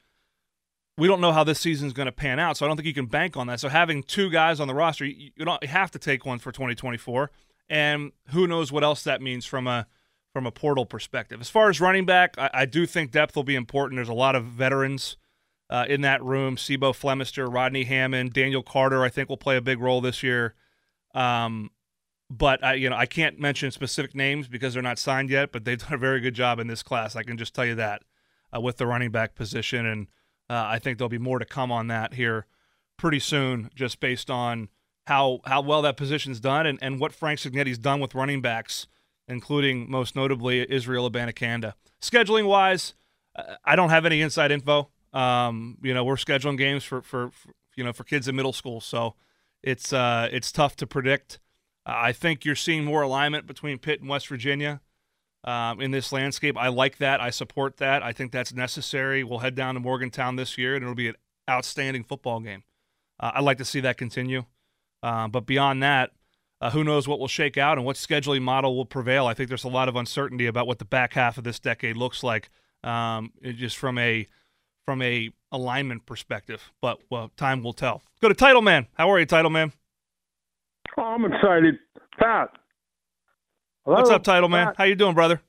we 0.98 1.06
don't 1.06 1.20
know 1.20 1.32
how 1.32 1.44
this 1.44 1.60
season's 1.60 1.92
going 1.92 2.06
to 2.06 2.12
pan 2.12 2.40
out, 2.40 2.56
so 2.56 2.66
I 2.66 2.68
don't 2.68 2.76
think 2.76 2.86
you 2.86 2.94
can 2.94 3.06
bank 3.06 3.36
on 3.36 3.46
that. 3.46 3.60
So 3.60 3.68
having 3.68 4.02
two 4.02 4.30
guys 4.30 4.58
on 4.58 4.66
the 4.66 4.74
roster, 4.74 5.04
you, 5.04 5.30
you 5.36 5.44
don't 5.44 5.64
have 5.64 5.92
to 5.92 5.98
take 5.98 6.26
one 6.26 6.40
for 6.40 6.50
2024, 6.50 7.30
and 7.68 8.10
who 8.30 8.48
knows 8.48 8.72
what 8.72 8.82
else 8.82 9.04
that 9.04 9.22
means 9.22 9.46
from 9.46 9.68
a 9.68 9.86
from 10.32 10.46
a 10.46 10.50
portal 10.50 10.86
perspective. 10.86 11.40
As 11.40 11.50
far 11.50 11.68
as 11.68 11.80
running 11.80 12.06
back, 12.06 12.36
I, 12.38 12.50
I 12.54 12.66
do 12.66 12.86
think 12.86 13.10
depth 13.10 13.36
will 13.36 13.44
be 13.44 13.54
important. 13.54 13.98
There's 13.98 14.08
a 14.08 14.14
lot 14.14 14.34
of 14.34 14.44
veterans 14.44 15.16
uh, 15.68 15.84
in 15.88 16.00
that 16.02 16.22
room: 16.22 16.56
C'Bo 16.56 16.92
Flemister, 16.92 17.52
Rodney 17.52 17.84
Hammond, 17.84 18.32
Daniel 18.32 18.62
Carter. 18.62 19.02
I 19.02 19.08
think 19.08 19.28
will 19.28 19.36
play 19.36 19.56
a 19.56 19.62
big 19.62 19.80
role 19.80 20.00
this 20.00 20.22
year. 20.22 20.54
Um, 21.14 21.70
but 22.30 22.64
I, 22.64 22.74
you 22.74 22.88
know, 22.88 22.96
I 22.96 23.04
can't 23.04 23.38
mention 23.38 23.70
specific 23.70 24.14
names 24.14 24.48
because 24.48 24.72
they're 24.72 24.82
not 24.82 24.98
signed 24.98 25.28
yet. 25.28 25.52
But 25.52 25.64
they've 25.64 25.78
done 25.82 25.92
a 25.92 25.98
very 25.98 26.20
good 26.20 26.34
job 26.34 26.58
in 26.58 26.66
this 26.66 26.82
class. 26.82 27.14
I 27.14 27.22
can 27.22 27.36
just 27.36 27.54
tell 27.54 27.66
you 27.66 27.74
that 27.74 28.02
uh, 28.54 28.60
with 28.60 28.78
the 28.78 28.86
running 28.86 29.10
back 29.10 29.34
position, 29.34 29.86
and 29.86 30.06
uh, 30.48 30.64
I 30.66 30.78
think 30.78 30.98
there'll 30.98 31.08
be 31.08 31.18
more 31.18 31.38
to 31.38 31.44
come 31.44 31.70
on 31.70 31.88
that 31.88 32.14
here 32.14 32.46
pretty 32.96 33.18
soon, 33.18 33.70
just 33.74 34.00
based 34.00 34.30
on 34.30 34.68
how 35.06 35.40
how 35.44 35.60
well 35.60 35.82
that 35.82 35.96
position's 35.96 36.40
done 36.40 36.66
and, 36.66 36.78
and 36.80 37.00
what 37.00 37.12
Frank 37.12 37.40
Cignetti's 37.40 37.78
done 37.78 38.00
with 38.00 38.14
running 38.14 38.40
backs, 38.40 38.86
including 39.32 39.90
most 39.90 40.14
notably 40.14 40.70
Israel 40.70 41.10
Abanikanda. 41.10 41.74
Scheduling 42.00 42.46
wise, 42.46 42.94
uh, 43.34 43.56
I 43.64 43.76
don't 43.76 43.90
have 43.90 44.06
any 44.06 44.20
inside 44.20 44.52
info. 44.52 44.90
Um, 45.12 45.78
you 45.82 45.94
know, 45.94 46.04
we're 46.04 46.16
scheduling 46.16 46.58
games 46.58 46.84
for, 46.84 47.02
for, 47.02 47.30
for 47.30 47.52
you 47.76 47.84
know 47.84 47.92
for 47.92 48.04
kids 48.04 48.28
in 48.28 48.36
middle 48.36 48.52
school, 48.52 48.80
so 48.80 49.14
it's 49.62 49.92
uh, 49.92 50.28
it's 50.30 50.52
tough 50.52 50.76
to 50.76 50.86
predict. 50.86 51.38
I 51.84 52.12
think 52.12 52.44
you're 52.44 52.54
seeing 52.54 52.84
more 52.84 53.02
alignment 53.02 53.46
between 53.46 53.78
Pitt 53.78 54.00
and 54.00 54.08
West 54.08 54.28
Virginia 54.28 54.80
um, 55.44 55.80
in 55.80 55.90
this 55.90 56.12
landscape. 56.12 56.56
I 56.56 56.68
like 56.68 56.98
that. 56.98 57.20
I 57.20 57.30
support 57.30 57.78
that. 57.78 58.02
I 58.02 58.12
think 58.12 58.30
that's 58.30 58.54
necessary. 58.54 59.24
We'll 59.24 59.40
head 59.40 59.56
down 59.56 59.74
to 59.74 59.80
Morgantown 59.80 60.36
this 60.36 60.56
year, 60.56 60.76
and 60.76 60.82
it'll 60.82 60.94
be 60.94 61.08
an 61.08 61.16
outstanding 61.50 62.04
football 62.04 62.40
game. 62.40 62.62
Uh, 63.18 63.32
I'd 63.34 63.44
like 63.44 63.58
to 63.58 63.64
see 63.64 63.80
that 63.80 63.96
continue. 63.96 64.44
Uh, 65.02 65.26
but 65.26 65.46
beyond 65.46 65.82
that, 65.82 66.12
uh, 66.62 66.70
who 66.70 66.84
knows 66.84 67.08
what 67.08 67.18
will 67.18 67.28
shake 67.28 67.58
out 67.58 67.76
and 67.76 67.84
what 67.84 67.96
scheduling 67.96 68.40
model 68.40 68.76
will 68.76 68.86
prevail? 68.86 69.26
I 69.26 69.34
think 69.34 69.48
there's 69.48 69.64
a 69.64 69.68
lot 69.68 69.88
of 69.88 69.96
uncertainty 69.96 70.46
about 70.46 70.68
what 70.68 70.78
the 70.78 70.84
back 70.84 71.14
half 71.14 71.36
of 71.36 71.42
this 71.42 71.58
decade 71.58 71.96
looks 71.96 72.22
like, 72.22 72.50
um, 72.84 73.32
just 73.42 73.76
from 73.76 73.98
a 73.98 74.28
from 74.86 75.02
a 75.02 75.30
alignment 75.50 76.06
perspective. 76.06 76.70
But 76.80 77.00
well, 77.10 77.32
time 77.36 77.64
will 77.64 77.72
tell. 77.72 78.02
Go 78.20 78.28
to 78.28 78.34
Title 78.34 78.62
Man. 78.62 78.86
How 78.94 79.10
are 79.10 79.18
you, 79.18 79.26
Title 79.26 79.50
Man? 79.50 79.72
Oh, 80.96 81.02
I'm 81.02 81.24
excited, 81.24 81.78
Pat. 82.20 82.50
Hello? 83.84 83.96
What's 83.96 84.10
up, 84.10 84.22
Title 84.22 84.48
Man? 84.48 84.68
Pat. 84.68 84.76
How 84.78 84.84
you 84.84 84.94
doing, 84.94 85.14
brother? 85.14 85.42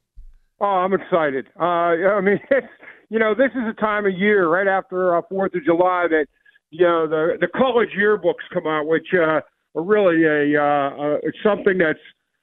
Oh, 0.60 0.66
I'm 0.66 0.94
excited. 0.94 1.48
Uh, 1.60 1.64
I 1.64 2.22
mean, 2.22 2.40
it's, 2.50 2.68
you 3.10 3.20
know, 3.20 3.36
this 3.36 3.52
is 3.52 3.62
a 3.70 3.80
time 3.80 4.08
of 4.08 4.14
year 4.14 4.48
right 4.48 4.68
after 4.68 5.16
uh, 5.16 5.22
Fourth 5.30 5.54
of 5.54 5.64
July 5.64 6.08
that 6.10 6.26
you 6.72 6.88
know 6.88 7.08
the 7.08 7.38
the 7.40 7.48
college 7.48 7.90
yearbooks 7.96 8.50
come 8.52 8.66
out, 8.66 8.88
which 8.88 9.14
uh, 9.14 9.42
really 9.82 10.24
a 10.26 10.62
uh, 10.62 10.90
uh, 10.90 11.18
it's 11.24 11.38
something 11.44 11.78
that's 11.78 12.00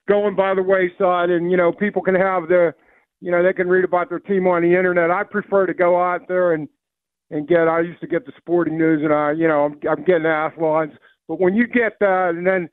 going 0.09 0.35
by 0.35 0.55
the 0.55 0.63
wayside, 0.63 1.31
and 1.31 1.51
you 1.51 1.57
know 1.57 1.73
people 1.73 2.03
can 2.03 2.15
have 2.15 2.49
the 2.49 2.73
you 3.21 3.31
know 3.31 3.43
they 3.43 3.53
can 3.53 3.69
read 3.69 3.85
about 3.85 4.09
their 4.09 4.19
team 4.19 4.47
on 4.47 4.63
the 4.63 4.77
internet. 4.77 5.11
I 5.11 5.23
prefer 5.23 5.67
to 5.67 5.75
go 5.75 6.01
out 6.01 6.29
there 6.29 6.53
and 6.53 6.69
and 7.31 7.47
get. 7.47 7.69
I 7.69 7.81
used 7.81 8.01
to 8.01 8.07
get 8.07 8.27
the 8.27 8.33
sporting 8.39 8.79
news, 8.79 9.03
and 9.03 9.13
I 9.13 9.33
you 9.33 9.47
know 9.47 9.65
I'm, 9.65 9.81
I'm 9.89 10.05
getting 10.05 10.27
athlons. 10.27 10.93
But 11.29 11.41
when 11.41 11.55
you 11.55 11.67
get 11.67 11.99
that, 12.01 12.33
and 12.37 12.47
then 12.47 12.69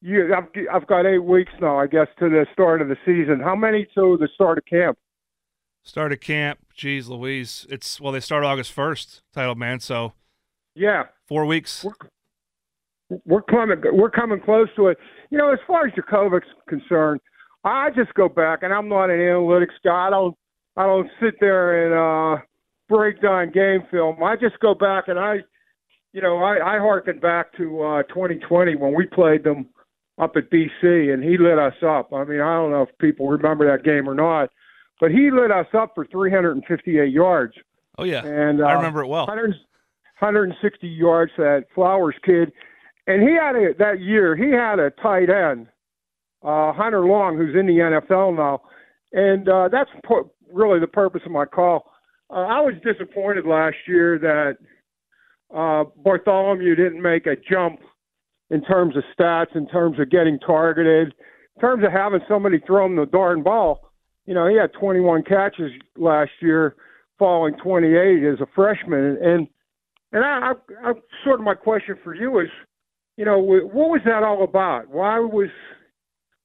you, 0.00 0.32
I've, 0.34 0.44
I've 0.72 0.86
got 0.86 1.06
eight 1.06 1.18
weeks 1.18 1.52
now, 1.60 1.78
I 1.78 1.86
guess, 1.86 2.06
to 2.20 2.28
the 2.28 2.46
start 2.52 2.80
of 2.80 2.88
the 2.88 2.96
season. 3.04 3.40
How 3.40 3.56
many 3.56 3.86
to 3.96 4.16
the 4.20 4.28
start 4.34 4.58
of 4.58 4.64
camp? 4.66 4.98
Start 5.82 6.12
of 6.12 6.20
camp, 6.20 6.60
geez, 6.74 7.08
Louise. 7.08 7.66
It's 7.70 8.00
well, 8.00 8.12
they 8.12 8.20
start 8.20 8.44
August 8.44 8.72
first, 8.72 9.22
title 9.32 9.54
man. 9.54 9.80
So, 9.80 10.12
yeah, 10.74 11.04
four 11.26 11.46
weeks. 11.46 11.84
We're, 11.84 11.92
we're 13.24 13.42
coming, 13.42 13.80
we're 13.92 14.10
coming 14.10 14.40
close 14.40 14.68
to 14.76 14.88
it. 14.88 14.98
You 15.30 15.38
know, 15.38 15.52
as 15.52 15.58
far 15.66 15.86
as 15.86 15.92
Jurkovec's 15.94 16.46
concerned, 16.68 17.20
I 17.64 17.90
just 17.90 18.14
go 18.14 18.28
back, 18.28 18.62
and 18.62 18.72
I'm 18.72 18.88
not 18.88 19.10
an 19.10 19.18
analytics 19.18 19.76
guy. 19.84 20.06
I 20.06 20.10
don't, 20.10 20.36
I 20.76 20.84
don't 20.84 21.10
sit 21.20 21.34
there 21.40 21.86
and 21.86 22.38
uh, 22.38 22.42
break 22.88 23.20
down 23.20 23.50
game 23.50 23.80
film. 23.90 24.22
I 24.22 24.36
just 24.36 24.58
go 24.60 24.74
back 24.74 25.08
and 25.08 25.18
I, 25.18 25.38
you 26.12 26.22
know, 26.22 26.38
I, 26.38 26.76
I 26.76 26.78
harken 26.78 27.18
back 27.18 27.52
to 27.56 27.82
uh, 27.82 28.02
2020 28.04 28.76
when 28.76 28.94
we 28.94 29.06
played 29.06 29.44
them 29.44 29.68
up 30.18 30.32
at 30.36 30.50
BC, 30.50 31.12
and 31.12 31.22
he 31.22 31.38
lit 31.38 31.58
us 31.58 31.74
up. 31.86 32.12
I 32.12 32.24
mean, 32.24 32.40
I 32.40 32.54
don't 32.54 32.70
know 32.70 32.82
if 32.82 32.98
people 32.98 33.28
remember 33.28 33.70
that 33.70 33.84
game 33.84 34.08
or 34.08 34.14
not, 34.14 34.50
but 35.00 35.10
he 35.10 35.30
lit 35.30 35.50
us 35.50 35.66
up 35.74 35.92
for 35.94 36.06
358 36.06 37.12
yards. 37.12 37.54
Oh 37.98 38.04
yeah, 38.04 38.24
and 38.24 38.60
uh, 38.60 38.66
I 38.66 38.72
remember 38.74 39.02
it 39.02 39.08
well. 39.08 39.26
100, 39.26 39.50
160 40.20 40.88
yards 40.88 41.32
that 41.36 41.64
Flowers 41.74 42.14
kid, 42.24 42.52
and 43.08 43.22
he 43.22 43.34
had 43.34 43.56
a 43.56 43.74
that 43.78 44.00
year 44.00 44.36
he 44.36 44.50
had 44.52 44.78
a 44.78 44.90
tight 45.02 45.30
end, 45.30 45.66
uh, 46.44 46.72
Hunter 46.72 47.04
Long, 47.06 47.36
who's 47.36 47.56
in 47.58 47.66
the 47.66 47.72
NFL 47.72 48.36
now, 48.36 48.62
and 49.12 49.48
uh, 49.48 49.68
that's 49.72 49.90
really 50.52 50.78
the 50.78 50.86
purpose 50.86 51.22
of 51.24 51.32
my 51.32 51.46
call. 51.46 51.90
Uh, 52.30 52.40
I 52.40 52.60
was 52.60 52.74
disappointed 52.84 53.46
last 53.46 53.76
year 53.86 54.18
that 54.18 54.58
uh, 55.56 55.84
Bartholomew 56.04 56.74
didn't 56.74 57.00
make 57.00 57.26
a 57.26 57.34
jump 57.50 57.80
in 58.50 58.62
terms 58.62 58.94
of 58.96 59.02
stats, 59.18 59.56
in 59.56 59.66
terms 59.68 59.98
of 59.98 60.10
getting 60.10 60.38
targeted, 60.38 61.14
in 61.56 61.60
terms 61.60 61.84
of 61.84 61.92
having 61.92 62.20
somebody 62.28 62.60
throw 62.66 62.84
him 62.84 62.96
the 62.96 63.06
darn 63.06 63.42
ball. 63.42 63.90
You 64.26 64.34
know, 64.34 64.46
he 64.46 64.56
had 64.56 64.74
21 64.74 65.22
catches 65.22 65.72
last 65.96 66.30
year, 66.42 66.76
falling 67.18 67.54
28 67.62 68.24
as 68.24 68.40
a 68.40 68.46
freshman, 68.54 69.16
and 69.22 69.48
and 70.12 70.24
I, 70.24 70.52
I, 70.52 70.90
I 70.90 70.92
sort 71.24 71.40
of 71.40 71.44
my 71.44 71.54
question 71.54 71.96
for 72.02 72.14
you 72.14 72.40
is, 72.40 72.48
you 73.18 73.24
know, 73.24 73.36
what 73.40 73.90
was 73.90 74.00
that 74.04 74.22
all 74.22 74.44
about? 74.44 74.88
Why 74.90 75.18
was 75.18 75.50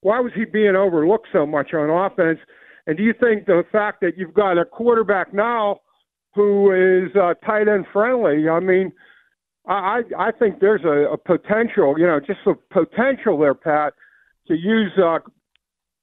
why 0.02 0.20
was 0.20 0.32
he 0.36 0.44
being 0.44 0.76
overlooked 0.76 1.28
so 1.32 1.46
much 1.46 1.72
on 1.74 1.90
offense? 1.90 2.40
And 2.88 2.98
do 2.98 3.04
you 3.04 3.14
think 3.14 3.46
the 3.46 3.64
fact 3.72 4.02
that 4.02 4.18
you've 4.18 4.34
got 4.34 4.58
a 4.58 4.66
quarterback 4.66 5.34
now 5.34 5.82
who 6.34 6.72
is 6.72 7.16
uh, 7.16 7.36
tight 7.46 7.68
end 7.68 7.86
friendly? 7.94 8.50
I 8.50 8.60
mean, 8.60 8.92
I 9.68 10.02
I 10.18 10.32
think 10.32 10.62
there's 10.62 10.84
a, 10.84 11.14
a 11.14 11.18
potential, 11.18 11.94
you 11.98 12.08
know, 12.08 12.20
just 12.20 12.40
a 12.48 12.56
potential 12.74 13.38
there, 13.38 13.54
Pat, 13.54 13.94
to 14.48 14.56
use 14.56 14.92
uh, 14.98 15.20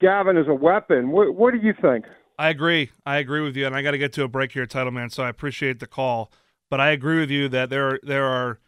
Gavin 0.01 0.37
as 0.37 0.47
a 0.47 0.55
weapon. 0.55 1.11
What, 1.11 1.35
what 1.35 1.53
do 1.53 1.59
you 1.59 1.75
think? 1.83 2.05
I 2.39 2.49
agree. 2.49 2.93
I 3.05 3.17
agree 3.17 3.41
with 3.41 3.57
you, 3.57 3.67
and 3.67 3.75
I 3.75 3.83
got 3.83 3.91
to 3.91 3.99
get 3.99 4.13
to 4.15 4.23
a 4.23 4.29
break 4.29 4.53
here, 4.53 4.67
title 4.67 4.93
man. 4.93 5.11
So 5.11 5.25
I 5.25 5.29
appreciate 5.29 5.81
the 5.81 5.89
call, 5.89 6.31
but 6.71 6.81
I 6.81 6.91
agree 6.91 7.19
with 7.19 7.31
you 7.31 7.49
that 7.49 7.71
there 7.71 7.99
there 8.05 8.25
are 8.25 8.61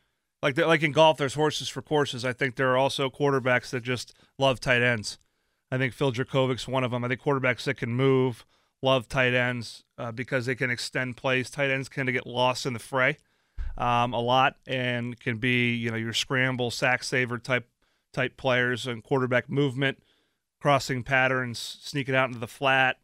like 0.43 0.59
like 0.59 0.83
in 0.83 0.93
golf, 0.93 1.19
there's 1.19 1.35
horses 1.35 1.69
for 1.69 1.83
courses. 1.83 2.25
I 2.25 2.33
think 2.33 2.57
there 2.57 2.71
are 2.71 2.77
also 2.77 3.09
quarterbacks 3.09 3.71
that 3.71 3.83
just 3.83 4.15
love 4.39 4.61
tight 4.61 4.83
ends. 4.83 5.19
I 5.71 5.79
think 5.79 5.95
Phil 5.95 6.13
Jurkovec's 6.13 6.69
one 6.69 6.85
of 6.85 6.91
them. 6.91 7.05
I 7.05 7.09
think 7.09 7.23
quarterbacks 7.23 7.65
that 7.65 7.77
can 7.77 7.95
move 7.95 8.45
love 8.83 9.09
tight 9.09 9.33
ends 9.33 9.85
uh, 9.97 10.13
because 10.13 10.47
they 10.47 10.55
can 10.55 10.71
extend 10.71 11.17
plays. 11.17 11.49
Tight 11.49 11.71
ends 11.71 11.89
tend 11.89 12.07
to 12.07 12.13
get 12.13 12.27
lost 12.27 12.67
in 12.67 12.73
the 12.73 12.79
fray 12.79 13.19
um, 13.79 14.13
a 14.13 14.21
lot 14.21 14.57
and 14.67 15.19
can 15.19 15.39
be 15.39 15.75
you 15.75 15.91
know 15.91 15.97
your 15.97 16.13
scramble 16.13 16.71
sack 16.71 17.03
saver 17.05 17.39
type 17.39 17.69
type 18.13 18.37
players 18.37 18.87
and 18.87 19.03
quarterback 19.03 19.49
movement. 19.49 20.03
crossing 20.61 21.03
patterns, 21.03 21.79
sneaking 21.83 22.15
out 22.15 22.29
into 22.29 22.39
the 22.39 22.47
flat, 22.47 22.97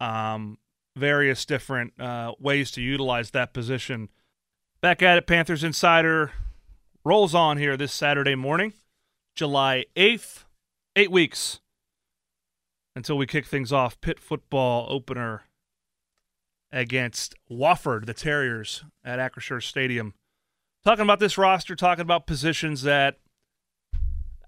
um, 0.00 0.58
various 0.96 1.44
different 1.44 1.92
uh, 2.00 2.32
ways 2.40 2.70
to 2.72 2.80
utilize 2.80 3.30
that 3.30 3.52
position. 3.52 4.08
Back 4.80 5.02
at 5.02 5.18
it, 5.18 5.26
Panthers 5.26 5.62
Insider 5.62 6.32
rolls 7.08 7.34
on 7.34 7.56
here 7.56 7.74
this 7.74 7.94
Saturday 7.94 8.34
morning, 8.34 8.74
July 9.34 9.86
8th. 9.96 10.44
Eight 10.94 11.10
weeks 11.10 11.60
until 12.94 13.16
we 13.16 13.26
kick 13.26 13.46
things 13.46 13.72
off. 13.72 13.98
Pitt 14.02 14.20
football 14.20 14.86
opener 14.90 15.44
against 16.70 17.34
Wofford, 17.50 18.04
the 18.04 18.12
Terriers, 18.12 18.84
at 19.02 19.18
Acrisure 19.18 19.62
Stadium. 19.62 20.12
Talking 20.84 21.04
about 21.04 21.18
this 21.18 21.38
roster, 21.38 21.74
talking 21.74 22.02
about 22.02 22.26
positions 22.26 22.82
that 22.82 23.20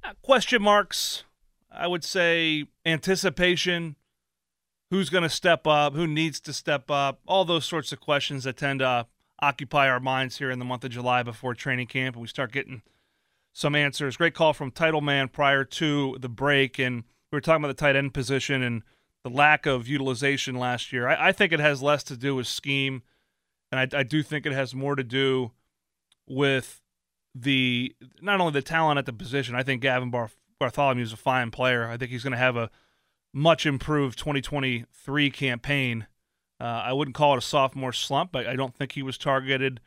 uh, 0.05 0.13
question 0.21 0.61
marks, 0.61 1.25
I 1.73 1.87
would 1.87 2.05
say 2.05 2.67
anticipation, 2.85 3.97
who's 4.91 5.09
going 5.09 5.23
to 5.23 5.31
step 5.31 5.67
up, 5.67 5.95
who 5.95 6.07
needs 6.07 6.41
to 6.41 6.53
step 6.53 6.91
up, 6.91 7.21
all 7.27 7.47
those 7.47 7.65
sorts 7.65 7.91
of 7.91 8.01
questions 8.01 8.45
that 8.45 8.59
tend 8.59 8.81
to 8.81 9.07
occupy 9.43 9.89
our 9.89 10.01
minds 10.01 10.39
here 10.39 10.51
in 10.51 10.59
the 10.59 10.65
month 10.65 10.85
of 10.85 10.91
July 10.91 11.23
before 11.23 11.55
training 11.55 11.87
camp, 11.87 12.17
and 12.17 12.23
we 12.23 12.29
start 12.29 12.53
getting 12.53 12.83
some 13.53 13.75
answers. 13.75 14.17
Great 14.17 14.35
call 14.35 14.53
from 14.53 14.71
Title 14.71 15.01
Man 15.01 15.29
prior 15.29 15.65
to 15.65 16.17
the 16.21 16.29
break, 16.29 16.79
and 16.79 17.05
we 17.31 17.37
were 17.37 17.41
talking 17.41 17.65
about 17.65 17.77
the 17.77 17.81
tight 17.81 17.97
end 17.97 18.15
position 18.15 18.63
and 18.63 18.83
the 19.23 19.31
lack 19.31 19.67
of 19.67 19.89
utilization 19.89 20.57
last 20.57 20.93
year. 20.93 21.09
I, 21.09 21.29
I 21.29 21.33
think 21.33 21.53
it 21.53 21.61
has 21.61 21.83
less 21.83 22.03
to 22.05 22.17
do 22.17 22.35
with 22.35 22.47
scheme, 22.47 23.03
and 23.71 23.81
I, 23.81 24.01
I 24.01 24.03
do 24.03 24.23
think 24.23 24.47
it 24.47 24.53
has 24.53 24.75
more 24.75 24.97
to 24.97 25.05
do 25.05 25.53
with 26.27 26.81
the 27.35 27.95
not 28.21 28.41
only 28.41 28.53
the 28.53 28.63
talent 28.63 28.99
at 28.99 29.07
the 29.07 29.13
position. 29.13 29.55
I 29.55 29.63
think 29.63 29.83
Gavin 29.83 30.11
Bar- 30.11 30.31
Bartholomew 30.59 31.03
is 31.03 31.13
a 31.13 31.17
fine 31.17 31.51
player. 31.51 31.89
I 31.89 31.97
think 31.97 32.11
he's 32.11 32.23
going 32.23 32.33
to 32.33 32.39
have 32.39 32.57
a 32.57 32.71
much 33.33 33.67
improved 33.67 34.19
2023 34.19 35.31
campaign. 35.31 36.07
Uh, 36.61 36.65
I 36.65 36.93
wouldn't 36.93 37.15
call 37.15 37.35
it 37.35 37.39
a 37.39 37.43
sophomore 37.43 37.93
slump. 37.93 38.37
I, 38.37 38.51
I 38.53 38.57
don't 38.57 38.75
think 38.75 38.93
he 38.93 39.03
was 39.03 39.17
targeted 39.17 39.81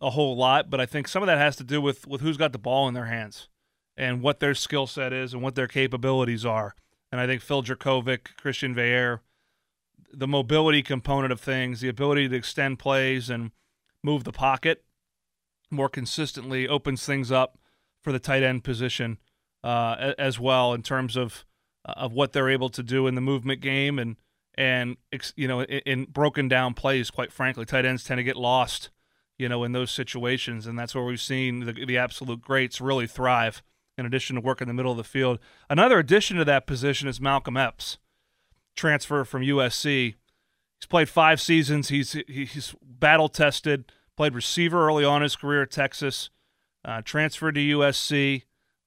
a 0.00 0.10
whole 0.10 0.36
lot, 0.36 0.70
but 0.70 0.80
I 0.80 0.86
think 0.86 1.08
some 1.08 1.22
of 1.22 1.26
that 1.26 1.38
has 1.38 1.56
to 1.56 1.64
do 1.64 1.80
with 1.80 2.06
with 2.06 2.20
who's 2.20 2.36
got 2.36 2.52
the 2.52 2.58
ball 2.58 2.88
in 2.88 2.94
their 2.94 3.06
hands 3.06 3.48
and 3.96 4.22
what 4.22 4.40
their 4.40 4.54
skill 4.54 4.86
set 4.86 5.12
is 5.12 5.32
and 5.32 5.42
what 5.42 5.54
their 5.54 5.68
capabilities 5.68 6.44
are. 6.44 6.74
And 7.10 7.20
I 7.20 7.26
think 7.26 7.42
Phil 7.42 7.62
Jurkovec, 7.62 8.36
Christian 8.36 8.74
Veer, 8.74 9.22
the 10.12 10.26
mobility 10.26 10.82
component 10.82 11.32
of 11.32 11.40
things, 11.40 11.80
the 11.80 11.88
ability 11.88 12.28
to 12.28 12.36
extend 12.36 12.78
plays 12.78 13.30
and 13.30 13.52
move 14.02 14.24
the 14.24 14.32
pocket 14.32 14.84
more 15.70 15.88
consistently 15.88 16.68
opens 16.68 17.04
things 17.04 17.32
up 17.32 17.58
for 18.00 18.12
the 18.12 18.18
tight 18.18 18.42
end 18.42 18.62
position 18.62 19.18
uh, 19.62 20.12
as 20.18 20.38
well 20.38 20.74
in 20.74 20.82
terms 20.82 21.16
of 21.16 21.44
of 21.84 22.12
what 22.12 22.32
they're 22.32 22.48
able 22.48 22.70
to 22.70 22.82
do 22.82 23.06
in 23.06 23.14
the 23.14 23.20
movement 23.20 23.60
game 23.60 23.98
and 23.98 24.16
and 24.56 24.96
you 25.36 25.48
know 25.48 25.60
in, 25.60 25.80
in 25.80 26.04
broken 26.06 26.48
down 26.48 26.74
plays. 26.74 27.10
Quite 27.10 27.32
frankly, 27.32 27.64
tight 27.64 27.84
ends 27.84 28.04
tend 28.04 28.18
to 28.18 28.24
get 28.24 28.36
lost, 28.36 28.90
you 29.38 29.48
know, 29.48 29.64
in 29.64 29.72
those 29.72 29.90
situations, 29.90 30.66
and 30.66 30.78
that's 30.78 30.94
where 30.94 31.04
we've 31.04 31.20
seen 31.20 31.60
the, 31.60 31.72
the 31.72 31.98
absolute 31.98 32.40
greats 32.40 32.80
really 32.80 33.06
thrive. 33.06 33.62
In 33.96 34.04
addition 34.04 34.34
to 34.34 34.42
work 34.42 34.60
in 34.60 34.66
the 34.66 34.74
middle 34.74 34.90
of 34.90 34.98
the 34.98 35.04
field, 35.04 35.38
another 35.70 36.00
addition 36.00 36.36
to 36.38 36.44
that 36.46 36.66
position 36.66 37.06
is 37.06 37.20
Malcolm 37.20 37.56
Epps, 37.56 37.98
transfer 38.74 39.24
from 39.24 39.42
USC. 39.42 40.14
He's 40.80 40.86
played 40.88 41.08
five 41.08 41.40
seasons. 41.40 41.90
He's 41.90 42.12
he's 42.26 42.74
battle 42.82 43.28
tested 43.28 43.92
Played 44.16 44.34
receiver 44.34 44.86
early 44.86 45.04
on 45.04 45.22
his 45.22 45.34
career 45.34 45.62
at 45.62 45.72
Texas, 45.72 46.30
uh, 46.84 47.02
transferred 47.04 47.56
to 47.56 47.60
USC, 47.60 48.42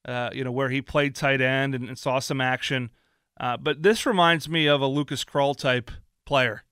uh, 0.06 0.30
you 0.32 0.42
know, 0.42 0.50
where 0.52 0.70
he 0.70 0.80
played 0.80 1.14
tight 1.14 1.42
end 1.42 1.74
and, 1.74 1.86
and 1.86 1.98
saw 1.98 2.18
some 2.18 2.40
action. 2.40 2.90
Uh, 3.38 3.56
but 3.56 3.82
this 3.82 4.04
reminds 4.04 4.48
me 4.48 4.66
of 4.66 4.80
a 4.80 4.86
Lucas 4.86 5.24
Krull 5.24 5.56
type 5.56 5.90
player. 6.26 6.64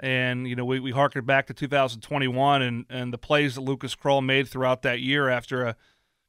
And, 0.00 0.48
you 0.48 0.54
know, 0.54 0.64
we, 0.64 0.80
we 0.80 0.92
harken 0.92 1.24
back 1.24 1.46
to 1.46 1.54
2021 1.54 2.62
and, 2.62 2.86
and 2.88 3.12
the 3.12 3.18
plays 3.18 3.56
that 3.56 3.62
Lucas 3.62 3.96
Krull 3.96 4.24
made 4.24 4.48
throughout 4.48 4.82
that 4.82 5.00
year 5.00 5.28
after 5.28 5.64
a 5.64 5.76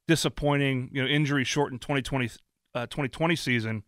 disappointing, 0.08 0.90
you 0.92 1.02
know, 1.02 1.08
injury 1.08 1.44
shortened 1.44 1.82
2020, 1.82 2.30
2020 2.74 3.34
uh, 3.34 3.36
season. 3.36 3.84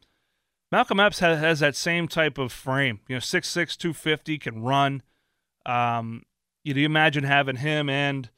Malcolm 0.72 1.00
Epps 1.00 1.20
has, 1.20 1.40
has, 1.40 1.60
that 1.60 1.76
same 1.76 2.08
type 2.08 2.38
of 2.38 2.52
frame. 2.52 3.00
You 3.08 3.16
know, 3.16 3.20
6'6", 3.20 3.78
250, 3.78 4.38
can 4.38 4.62
run. 4.62 5.02
Um, 5.66 6.24
you 6.64 6.74
do 6.74 6.82
imagine 6.82 7.24
having 7.24 7.58
him 7.58 7.90
and 7.90 8.30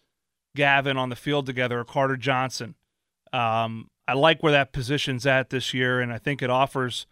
Gavin 0.56 0.98
on 0.98 1.10
the 1.10 1.16
field 1.16 1.46
together, 1.46 1.80
or 1.80 1.86
Carter 1.86 2.18
Johnson. 2.18 2.76
Um, 3.32 3.90
I 4.08 4.14
like 4.14 4.42
where 4.42 4.52
that 4.52 4.72
position's 4.72 5.26
at 5.26 5.50
this 5.50 5.74
year, 5.74 6.00
and 6.00 6.12
I 6.12 6.18
think 6.18 6.42
it 6.42 6.50
offers, 6.50 7.06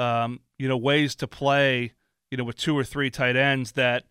um, 0.00 0.40
you 0.58 0.68
know, 0.68 0.76
ways 0.76 1.14
to 1.16 1.28
play, 1.28 1.92
you 2.30 2.38
know, 2.38 2.44
with 2.44 2.56
two 2.56 2.76
or 2.76 2.84
three 2.84 3.10
tight 3.10 3.36
ends 3.36 3.72
that, 3.72 4.04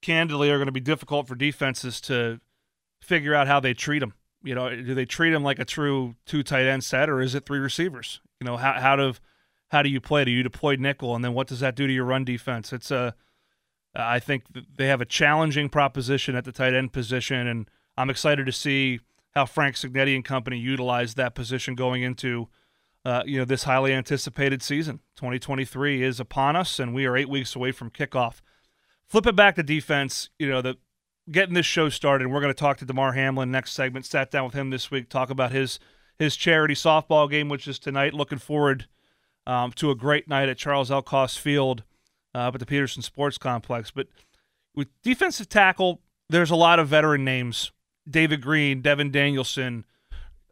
candidly, 0.00 0.50
are 0.50 0.56
going 0.56 0.66
to 0.66 0.72
be 0.72 0.80
difficult 0.80 1.28
for 1.28 1.34
defenses 1.34 2.00
to 2.02 2.40
figure 3.02 3.34
out 3.34 3.46
how 3.46 3.60
they 3.60 3.74
treat 3.74 3.98
them. 3.98 4.14
You 4.42 4.54
know, 4.54 4.74
do 4.74 4.94
they 4.94 5.04
treat 5.04 5.30
them 5.30 5.42
like 5.42 5.58
a 5.58 5.64
true 5.64 6.14
two 6.24 6.42
tight 6.42 6.66
end 6.66 6.84
set, 6.84 7.10
or 7.10 7.20
is 7.20 7.34
it 7.34 7.44
three 7.44 7.58
receivers? 7.58 8.20
You 8.40 8.46
know, 8.46 8.56
how 8.56 8.74
how 8.74 8.96
do 8.96 9.14
how 9.68 9.82
do 9.82 9.88
you 9.88 10.00
play? 10.00 10.24
Do 10.24 10.30
you 10.30 10.42
deploy 10.42 10.76
nickel, 10.76 11.14
and 11.14 11.24
then 11.24 11.34
what 11.34 11.48
does 11.48 11.60
that 11.60 11.74
do 11.74 11.86
to 11.86 11.92
your 11.92 12.04
run 12.04 12.24
defense? 12.24 12.72
It's 12.72 12.90
a 12.90 13.14
I 13.94 14.20
think 14.20 14.44
they 14.76 14.86
have 14.86 15.00
a 15.00 15.06
challenging 15.06 15.68
proposition 15.68 16.36
at 16.36 16.44
the 16.44 16.52
tight 16.52 16.74
end 16.74 16.92
position, 16.92 17.46
and 17.46 17.68
I'm 17.96 18.10
excited 18.10 18.46
to 18.46 18.52
see 18.52 19.00
how 19.32 19.44
Frank 19.44 19.74
Cignetti 19.74 20.14
and 20.14 20.24
company 20.24 20.58
utilize 20.58 21.14
that 21.14 21.34
position 21.34 21.74
going 21.74 22.02
into 22.02 22.48
uh, 23.08 23.22
you 23.24 23.38
know 23.38 23.46
this 23.46 23.62
highly 23.62 23.94
anticipated 23.94 24.62
season. 24.62 25.00
2023 25.16 26.02
is 26.02 26.20
upon 26.20 26.56
us, 26.56 26.78
and 26.78 26.94
we 26.94 27.06
are 27.06 27.16
eight 27.16 27.28
weeks 27.28 27.56
away 27.56 27.72
from 27.72 27.90
kickoff. 27.90 28.42
Flip 29.08 29.26
it 29.26 29.34
back 29.34 29.54
to 29.54 29.62
defense. 29.62 30.28
You 30.38 30.50
know 30.50 30.60
the 30.60 30.76
getting 31.30 31.54
this 31.54 31.64
show 31.64 31.88
started. 31.88 32.28
We're 32.28 32.42
going 32.42 32.52
to 32.52 32.58
talk 32.58 32.76
to 32.78 32.84
Damar 32.84 33.12
Hamlin 33.12 33.50
next 33.50 33.72
segment. 33.72 34.04
Sat 34.04 34.30
down 34.30 34.44
with 34.44 34.52
him 34.52 34.68
this 34.68 34.90
week, 34.90 35.08
talk 35.08 35.30
about 35.30 35.52
his 35.52 35.78
his 36.18 36.36
charity 36.36 36.74
softball 36.74 37.30
game, 37.30 37.48
which 37.48 37.66
is 37.66 37.78
tonight. 37.78 38.12
Looking 38.12 38.36
forward 38.36 38.88
um, 39.46 39.72
to 39.72 39.90
a 39.90 39.94
great 39.94 40.28
night 40.28 40.50
at 40.50 40.58
Charles 40.58 40.90
L. 40.90 41.00
Cost 41.00 41.38
Field 41.38 41.84
uh, 42.34 42.50
at 42.52 42.60
the 42.60 42.66
Petersen 42.66 43.00
Sports 43.00 43.38
Complex. 43.38 43.90
But 43.90 44.08
with 44.74 44.88
defensive 45.02 45.48
tackle, 45.48 46.02
there's 46.28 46.50
a 46.50 46.56
lot 46.56 46.78
of 46.78 46.88
veteran 46.88 47.24
names: 47.24 47.72
David 48.06 48.42
Green, 48.42 48.82
Devin 48.82 49.10
Danielson, 49.10 49.86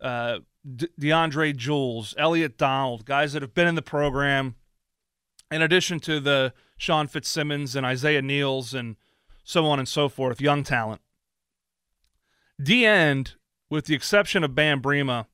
uh, 0.01 0.39
De- 0.75 0.89
DeAndre 1.01 1.55
Jules, 1.55 2.15
Elliot 2.19 2.59
Donald, 2.59 3.05
guys 3.05 3.33
that 3.33 3.43
have 3.43 3.55
been 3.55 3.69
in 3.69 3.75
the 3.75 3.83
program. 3.83 4.57
In 5.51 5.63
addition 5.63 6.01
to 6.01 6.19
the 6.19 6.53
Sean 6.77 7.07
Fitzsimmons 7.07 7.77
and 7.77 7.87
Isaiah 7.87 8.23
Neals 8.23 8.75
and 8.75 8.97
so 9.45 9.67
on 9.67 9.79
and 9.79 9.89
so 9.89 10.09
forth, 10.09 10.41
young 10.41 10.65
talent. 10.65 11.01
D 12.61 12.85
end, 12.85 13.35
with 13.71 13.87
the 13.87 13.95
exception 13.95 14.43
of 14.43 14.55
Bam 14.55 14.83
Brima 14.83 15.27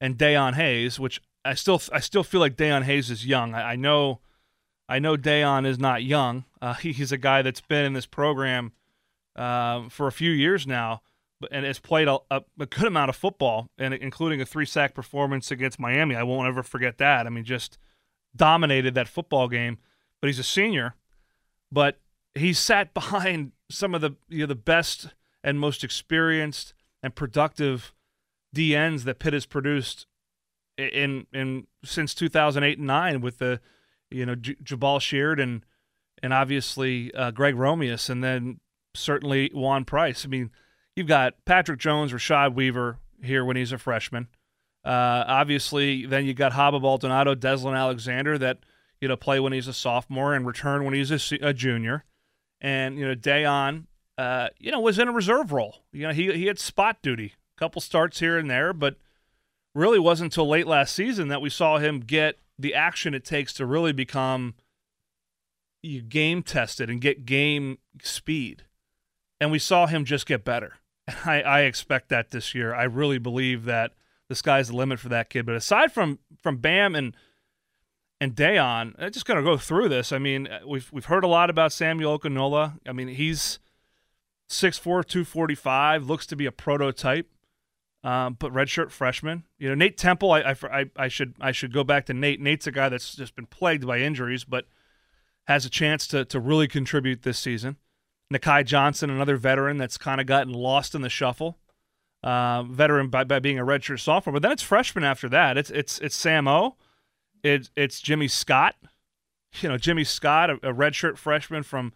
and 0.00 0.18
Dayon 0.18 0.54
Hayes, 0.54 1.00
which 1.00 1.20
I 1.44 1.54
still 1.54 1.80
I 1.92 2.00
still 2.00 2.24
feel 2.24 2.40
like 2.40 2.56
Dayon 2.56 2.82
Hayes 2.82 3.10
is 3.10 3.26
young. 3.26 3.54
I, 3.54 3.72
I 3.72 3.76
know 3.76 4.20
I 4.88 4.98
know 4.98 5.16
Dayon 5.16 5.66
is 5.66 5.78
not 5.78 6.02
young. 6.02 6.44
Uh, 6.60 6.74
he, 6.74 6.92
he's 6.92 7.12
a 7.12 7.18
guy 7.18 7.42
that's 7.42 7.60
been 7.60 7.84
in 7.84 7.92
this 7.92 8.06
program 8.06 8.72
uh, 9.36 9.88
for 9.88 10.06
a 10.06 10.12
few 10.12 10.30
years 10.30 10.66
now, 10.66 11.02
and 11.50 11.64
has 11.64 11.78
played 11.78 12.08
a, 12.08 12.18
a, 12.30 12.42
a, 12.58 12.66
good 12.66 12.86
amount 12.86 13.08
of 13.08 13.16
football, 13.16 13.70
and 13.78 13.94
including 13.94 14.40
a 14.40 14.46
three 14.46 14.66
sack 14.66 14.94
performance 14.94 15.50
against 15.50 15.78
Miami. 15.78 16.14
I 16.14 16.22
won't 16.22 16.48
ever 16.48 16.62
forget 16.62 16.98
that. 16.98 17.26
I 17.26 17.30
mean, 17.30 17.44
just 17.44 17.78
dominated 18.34 18.94
that 18.94 19.08
football 19.08 19.48
game. 19.48 19.78
But 20.20 20.28
he's 20.28 20.38
a 20.38 20.44
senior, 20.44 20.94
but 21.70 22.00
he's 22.34 22.58
sat 22.58 22.94
behind 22.94 23.52
some 23.70 23.94
of 23.94 24.00
the 24.00 24.12
you 24.28 24.40
know 24.40 24.46
the 24.46 24.54
best 24.54 25.08
and 25.42 25.58
most 25.58 25.84
experienced 25.84 26.74
and 27.02 27.14
productive 27.14 27.92
DNs 28.54 29.04
that 29.04 29.18
Pitt 29.18 29.32
has 29.32 29.46
produced 29.46 30.06
in 30.78 31.26
in 31.32 31.66
since 31.84 32.14
2008 32.14 32.78
and 32.78 32.86
9 32.86 33.20
with 33.20 33.38
the 33.38 33.60
you 34.14 34.24
know, 34.24 34.34
J- 34.34 34.56
Jabaal 34.62 35.00
Sheard 35.00 35.40
and 35.40 35.64
and 36.22 36.32
obviously 36.32 37.12
uh, 37.14 37.32
Greg 37.32 37.56
Romeus, 37.56 38.08
and 38.08 38.22
then 38.22 38.60
certainly 38.94 39.50
Juan 39.52 39.84
Price. 39.84 40.24
I 40.24 40.28
mean, 40.28 40.50
you've 40.96 41.06
got 41.06 41.44
Patrick 41.44 41.78
Jones, 41.78 42.12
Rashad 42.12 42.54
Weaver 42.54 42.98
here 43.22 43.44
when 43.44 43.56
he's 43.56 43.72
a 43.72 43.78
freshman. 43.78 44.28
Uh, 44.84 45.24
obviously, 45.26 46.06
then 46.06 46.26
you 46.26 46.34
got 46.34 46.52
Haba 46.52 46.80
Baldonado, 46.80 47.34
Deslin 47.34 47.76
Alexander 47.76 48.36
that 48.38 48.58
you 49.00 49.08
know 49.08 49.16
play 49.16 49.40
when 49.40 49.52
he's 49.52 49.68
a 49.68 49.72
sophomore 49.72 50.34
and 50.34 50.46
return 50.46 50.84
when 50.84 50.94
he's 50.94 51.10
a, 51.10 51.38
a 51.40 51.54
junior, 51.54 52.04
and 52.60 52.98
you 52.98 53.06
know 53.06 53.14
Dayon, 53.14 53.84
uh, 54.18 54.48
you 54.58 54.70
know 54.70 54.80
was 54.80 54.98
in 54.98 55.08
a 55.08 55.12
reserve 55.12 55.52
role. 55.52 55.84
You 55.92 56.08
know 56.08 56.12
he 56.12 56.32
he 56.32 56.46
had 56.46 56.58
spot 56.58 56.98
duty, 57.02 57.34
a 57.56 57.58
couple 57.58 57.80
starts 57.80 58.20
here 58.20 58.36
and 58.36 58.50
there, 58.50 58.74
but 58.74 58.96
really 59.74 59.98
wasn't 59.98 60.32
until 60.32 60.48
late 60.48 60.66
last 60.66 60.94
season 60.94 61.28
that 61.28 61.40
we 61.40 61.48
saw 61.50 61.78
him 61.78 62.00
get 62.00 62.38
the 62.58 62.74
action 62.74 63.14
it 63.14 63.24
takes 63.24 63.52
to 63.54 63.66
really 63.66 63.92
become 63.92 64.54
you 65.82 66.00
game 66.00 66.42
tested 66.42 66.90
and 66.90 67.00
get 67.00 67.24
game 67.24 67.78
speed. 68.02 68.64
And 69.40 69.50
we 69.50 69.58
saw 69.58 69.86
him 69.86 70.04
just 70.04 70.26
get 70.26 70.44
better. 70.44 70.74
I, 71.24 71.42
I 71.42 71.60
expect 71.62 72.08
that 72.08 72.30
this 72.30 72.54
year. 72.54 72.74
I 72.74 72.84
really 72.84 73.18
believe 73.18 73.64
that 73.64 73.92
the 74.28 74.34
sky's 74.34 74.68
the 74.68 74.76
limit 74.76 74.98
for 74.98 75.08
that 75.10 75.30
kid. 75.30 75.46
But 75.46 75.54
aside 75.54 75.92
from 75.92 76.18
from 76.40 76.58
Bam 76.58 76.94
and 76.94 77.16
and 78.20 78.34
Dayon, 78.34 78.94
I'm 78.98 79.12
just 79.12 79.26
to 79.26 79.42
go 79.42 79.56
through 79.56 79.88
this. 79.88 80.12
I 80.12 80.18
mean, 80.18 80.46
uh, 80.46 80.60
we've 80.66 80.90
we've 80.92 81.04
heard 81.06 81.24
a 81.24 81.28
lot 81.28 81.50
about 81.50 81.72
Samuel 81.72 82.18
Okunlola. 82.18 82.78
I 82.86 82.92
mean, 82.92 83.08
he's 83.08 83.58
6'4", 84.48 84.82
245, 84.82 86.06
looks 86.06 86.26
to 86.26 86.36
be 86.36 86.46
a 86.46 86.52
prototype, 86.52 87.28
um, 88.02 88.36
but 88.38 88.52
redshirt 88.52 88.90
freshman. 88.90 89.44
You 89.58 89.68
know, 89.68 89.74
Nate 89.74 89.98
Temple. 89.98 90.32
I, 90.32 90.54
I, 90.62 90.90
I 90.96 91.08
should 91.08 91.34
I 91.40 91.52
should 91.52 91.72
go 91.72 91.84
back 91.84 92.06
to 92.06 92.14
Nate. 92.14 92.40
Nate's 92.40 92.66
a 92.66 92.72
guy 92.72 92.88
that's 92.88 93.14
just 93.14 93.34
been 93.34 93.46
plagued 93.46 93.86
by 93.86 93.98
injuries, 93.98 94.44
but 94.44 94.66
has 95.44 95.66
a 95.66 95.70
chance 95.70 96.06
to 96.08 96.24
to 96.24 96.40
really 96.40 96.68
contribute 96.68 97.22
this 97.22 97.38
season. 97.38 97.76
Nahki 98.32 98.64
Johnson, 98.64 99.10
another 99.10 99.36
veteran 99.36 99.76
that's 99.76 99.98
kind 99.98 100.20
of 100.20 100.26
gotten 100.26 100.52
lost 100.52 100.94
in 100.94 101.02
the 101.02 101.08
shuffle. 101.08 101.58
Uh, 102.22 102.62
veteran 102.62 103.08
by, 103.08 103.22
by 103.22 103.38
being 103.38 103.58
a 103.58 103.64
redshirt 103.64 104.00
sophomore, 104.00 104.32
but 104.32 104.40
then 104.40 104.50
it's 104.50 104.62
freshman 104.62 105.04
after 105.04 105.28
that. 105.28 105.58
It's 105.58 105.68
it's 105.68 105.98
it's 105.98 106.16
Sam 106.16 106.48
O 106.48 106.74
it, 107.44 107.70
it's 107.76 108.00
Jimmy 108.00 108.26
Scott. 108.26 108.74
You 109.60 109.68
know, 109.68 109.78
Jimmy 109.78 110.02
Scott, 110.02 110.50
a, 110.50 110.54
a 110.54 110.72
redshirt 110.74 111.16
freshman 111.16 111.62
from 111.62 111.92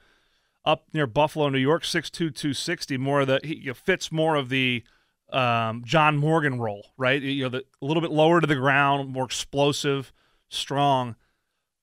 up 0.64 0.84
near 0.92 1.08
Buffalo, 1.08 1.48
New 1.48 1.58
York, 1.58 1.82
6'2", 1.82 2.12
260, 2.12 2.98
more 2.98 3.22
of 3.22 3.26
the 3.26 3.40
he 3.42 3.56
you 3.56 3.66
know, 3.68 3.74
fits 3.74 4.12
more 4.12 4.36
of 4.36 4.48
the 4.48 4.84
um, 5.32 5.82
John 5.84 6.16
Morgan 6.16 6.60
role, 6.60 6.92
right? 6.96 7.20
You 7.20 7.44
know, 7.44 7.48
the, 7.48 7.64
a 7.82 7.84
little 7.84 8.00
bit 8.00 8.12
lower 8.12 8.40
to 8.40 8.46
the 8.46 8.54
ground, 8.54 9.08
more 9.08 9.24
explosive, 9.24 10.12
strong. 10.48 11.16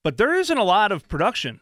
But 0.03 0.17
there 0.17 0.35
isn't 0.35 0.57
a 0.57 0.63
lot 0.63 0.91
of 0.91 1.07
production 1.09 1.59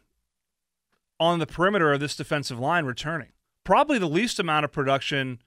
on 1.24 1.40
the 1.40 1.48
perimeter 1.48 1.94
of 1.94 2.00
this 2.00 2.16
defensive 2.16 2.60
line 2.60 2.86
returning. 2.86 3.30
Probably 3.64 3.98
the 3.98 4.08
least 4.08 4.40
amount 4.40 4.66
of 4.66 4.72
production. 4.72 5.40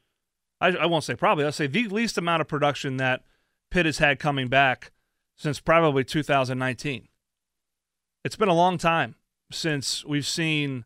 I, 0.61 0.69
I 0.69 0.87
won't 0.87 1.05
say 1.05 1.15
probably. 1.15 1.45
I'll 1.45 1.53
say 1.53 1.67
the 1.67 1.89
least 1.89 2.17
amount 2.17 2.41
of 2.41 2.49
production 2.49 2.97
that 2.97 3.23
Pitt 3.71 3.87
has 3.87 3.99
had 3.99 4.19
coming 4.19 4.49
back 4.49 4.93
since 5.37 5.61
probably 5.61 6.05
2019. 6.05 7.09
It's 8.25 8.37
been 8.37 8.49
a 8.49 8.55
long 8.55 8.79
time 8.79 9.17
since 9.53 10.05
we've 10.05 10.27
seen 10.27 10.85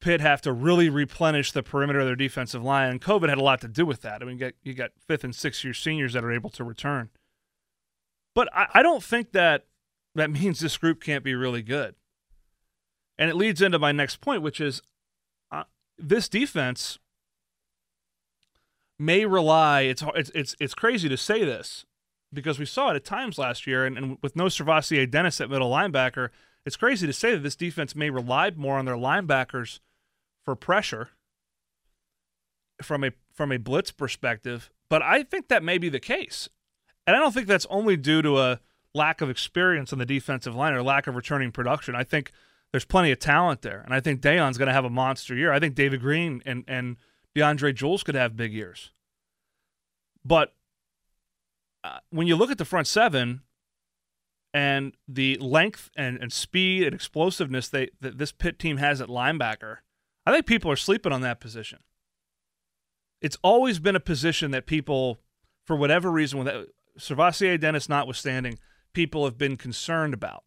Pitt 0.00 0.20
have 0.20 0.42
to 0.42 0.52
really 0.52 0.90
replenish 0.90 1.52
the 1.52 1.62
perimeter 1.62 2.00
of 2.00 2.06
their 2.06 2.16
defensive 2.16 2.62
line, 2.62 2.90
and 2.90 3.00
COVID 3.00 3.28
had 3.28 3.38
a 3.38 3.42
lot 3.42 3.60
to 3.62 3.68
do 3.68 3.86
with 3.86 4.02
that. 4.02 4.22
I 4.22 4.26
mean, 4.26 4.36
you 4.36 4.40
got, 4.40 4.52
you 4.62 4.74
got 4.74 4.90
fifth 5.06 5.24
and 5.24 5.34
sixth 5.34 5.64
year 5.64 5.72
seniors 5.72 6.12
that 6.12 6.24
are 6.24 6.32
able 6.32 6.50
to 6.50 6.64
return. 6.64 7.08
But 8.34 8.48
I, 8.54 8.66
I 8.74 8.82
don't 8.82 9.02
think 9.02 9.32
that 9.32 9.66
that 10.14 10.30
means 10.30 10.60
this 10.60 10.76
group 10.76 11.02
can't 11.02 11.24
be 11.24 11.34
really 11.34 11.62
good. 11.62 11.94
And 13.18 13.30
it 13.30 13.36
leads 13.36 13.62
into 13.62 13.78
my 13.78 13.92
next 13.92 14.20
point, 14.20 14.42
which 14.42 14.60
is 14.60 14.82
uh, 15.50 15.64
this 15.98 16.28
defense 16.28 16.98
may 18.98 19.24
rely. 19.24 19.82
It's 19.82 20.02
it's 20.34 20.54
it's 20.60 20.74
crazy 20.74 21.08
to 21.08 21.16
say 21.16 21.44
this, 21.44 21.86
because 22.32 22.58
we 22.58 22.66
saw 22.66 22.90
it 22.90 22.96
at 22.96 23.04
times 23.04 23.38
last 23.38 23.66
year, 23.66 23.86
and, 23.86 23.96
and 23.96 24.18
with 24.22 24.36
no 24.36 24.44
SirVocea 24.46 25.10
Dennis 25.10 25.40
at 25.40 25.50
middle 25.50 25.70
linebacker, 25.70 26.28
it's 26.64 26.76
crazy 26.76 27.06
to 27.06 27.12
say 27.12 27.32
that 27.32 27.42
this 27.42 27.56
defense 27.56 27.94
may 27.96 28.10
rely 28.10 28.50
more 28.54 28.78
on 28.78 28.84
their 28.84 28.96
linebackers 28.96 29.80
for 30.44 30.54
pressure 30.54 31.10
from 32.82 33.02
a 33.02 33.12
from 33.32 33.52
a 33.52 33.58
blitz 33.58 33.90
perspective, 33.90 34.70
but 34.88 35.02
I 35.02 35.22
think 35.22 35.48
that 35.48 35.62
may 35.62 35.78
be 35.78 35.88
the 35.88 36.00
case. 36.00 36.48
And 37.06 37.16
I 37.16 37.20
don't 37.20 37.32
think 37.32 37.46
that's 37.46 37.66
only 37.70 37.96
due 37.96 38.20
to 38.20 38.38
a 38.38 38.60
lack 38.94 39.20
of 39.20 39.30
experience 39.30 39.92
on 39.92 39.98
the 39.98 40.06
defensive 40.06 40.54
line 40.54 40.72
or 40.72 40.82
lack 40.82 41.06
of 41.06 41.14
returning 41.14 41.52
production. 41.52 41.94
I 41.94 42.02
think 42.02 42.32
there's 42.72 42.84
plenty 42.84 43.10
of 43.10 43.18
talent 43.18 43.62
there. 43.62 43.80
And 43.80 43.94
I 43.94 44.00
think 44.00 44.20
Dayon's 44.20 44.58
going 44.58 44.66
to 44.68 44.72
have 44.72 44.84
a 44.84 44.90
monster 44.90 45.34
year. 45.34 45.52
I 45.52 45.60
think 45.60 45.74
David 45.74 46.00
Green 46.00 46.42
and, 46.44 46.64
and 46.66 46.96
DeAndre 47.34 47.74
Jules 47.74 48.02
could 48.02 48.14
have 48.14 48.36
big 48.36 48.52
years. 48.52 48.92
But 50.24 50.54
uh, 51.84 51.98
when 52.10 52.26
you 52.26 52.36
look 52.36 52.50
at 52.50 52.58
the 52.58 52.64
front 52.64 52.86
seven 52.86 53.42
and 54.52 54.94
the 55.06 55.36
length 55.36 55.90
and, 55.96 56.18
and 56.20 56.32
speed 56.32 56.84
and 56.84 56.94
explosiveness 56.94 57.68
they, 57.68 57.90
that 58.00 58.18
this 58.18 58.32
Pitt 58.32 58.58
team 58.58 58.78
has 58.78 59.00
at 59.00 59.08
linebacker, 59.08 59.78
I 60.24 60.32
think 60.32 60.46
people 60.46 60.70
are 60.70 60.76
sleeping 60.76 61.12
on 61.12 61.20
that 61.20 61.40
position. 61.40 61.78
It's 63.22 63.38
always 63.42 63.78
been 63.78 63.96
a 63.96 64.00
position 64.00 64.50
that 64.50 64.66
people, 64.66 65.20
for 65.64 65.76
whatever 65.76 66.10
reason, 66.10 66.42
with 66.42 66.52
SirVocea 66.98 67.60
Dennis 67.60 67.88
notwithstanding, 67.88 68.58
people 68.92 69.24
have 69.24 69.38
been 69.38 69.56
concerned 69.56 70.12
about. 70.12 70.42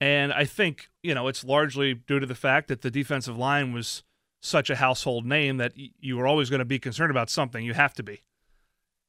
And 0.00 0.32
I 0.32 0.44
think, 0.44 0.88
you 1.02 1.14
know, 1.14 1.28
it's 1.28 1.44
largely 1.44 1.94
due 1.94 2.20
to 2.20 2.26
the 2.26 2.34
fact 2.34 2.68
that 2.68 2.82
the 2.82 2.90
defensive 2.90 3.38
line 3.38 3.72
was 3.72 4.02
such 4.40 4.68
a 4.68 4.76
household 4.76 5.24
name 5.24 5.56
that 5.56 5.72
you 5.76 6.16
were 6.16 6.26
always 6.26 6.50
going 6.50 6.58
to 6.58 6.66
be 6.66 6.78
concerned 6.78 7.10
about 7.10 7.30
something. 7.30 7.64
You 7.64 7.74
have 7.74 7.94
to 7.94 8.02
be 8.02 8.22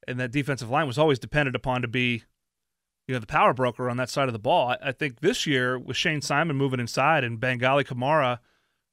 and 0.07 0.19
that 0.19 0.31
defensive 0.31 0.69
line 0.69 0.87
was 0.87 0.97
always 0.97 1.19
dependent 1.19 1.55
upon 1.55 1.81
to 1.81 1.87
be, 1.87 2.23
you 3.07 3.13
know, 3.13 3.19
the 3.19 3.27
power 3.27 3.53
broker 3.53 3.89
on 3.89 3.97
that 3.97 4.09
side 4.09 4.29
of 4.29 4.33
the 4.33 4.39
ball. 4.39 4.69
I, 4.69 4.77
I 4.89 4.91
think 4.93 5.19
this 5.19 5.45
year 5.45 5.77
with 5.77 5.97
Shayne 5.97 6.21
Simon 6.21 6.55
moving 6.55 6.79
inside 6.79 7.23
and 7.23 7.39
Bangally 7.39 7.85
Kamara, 7.85 8.39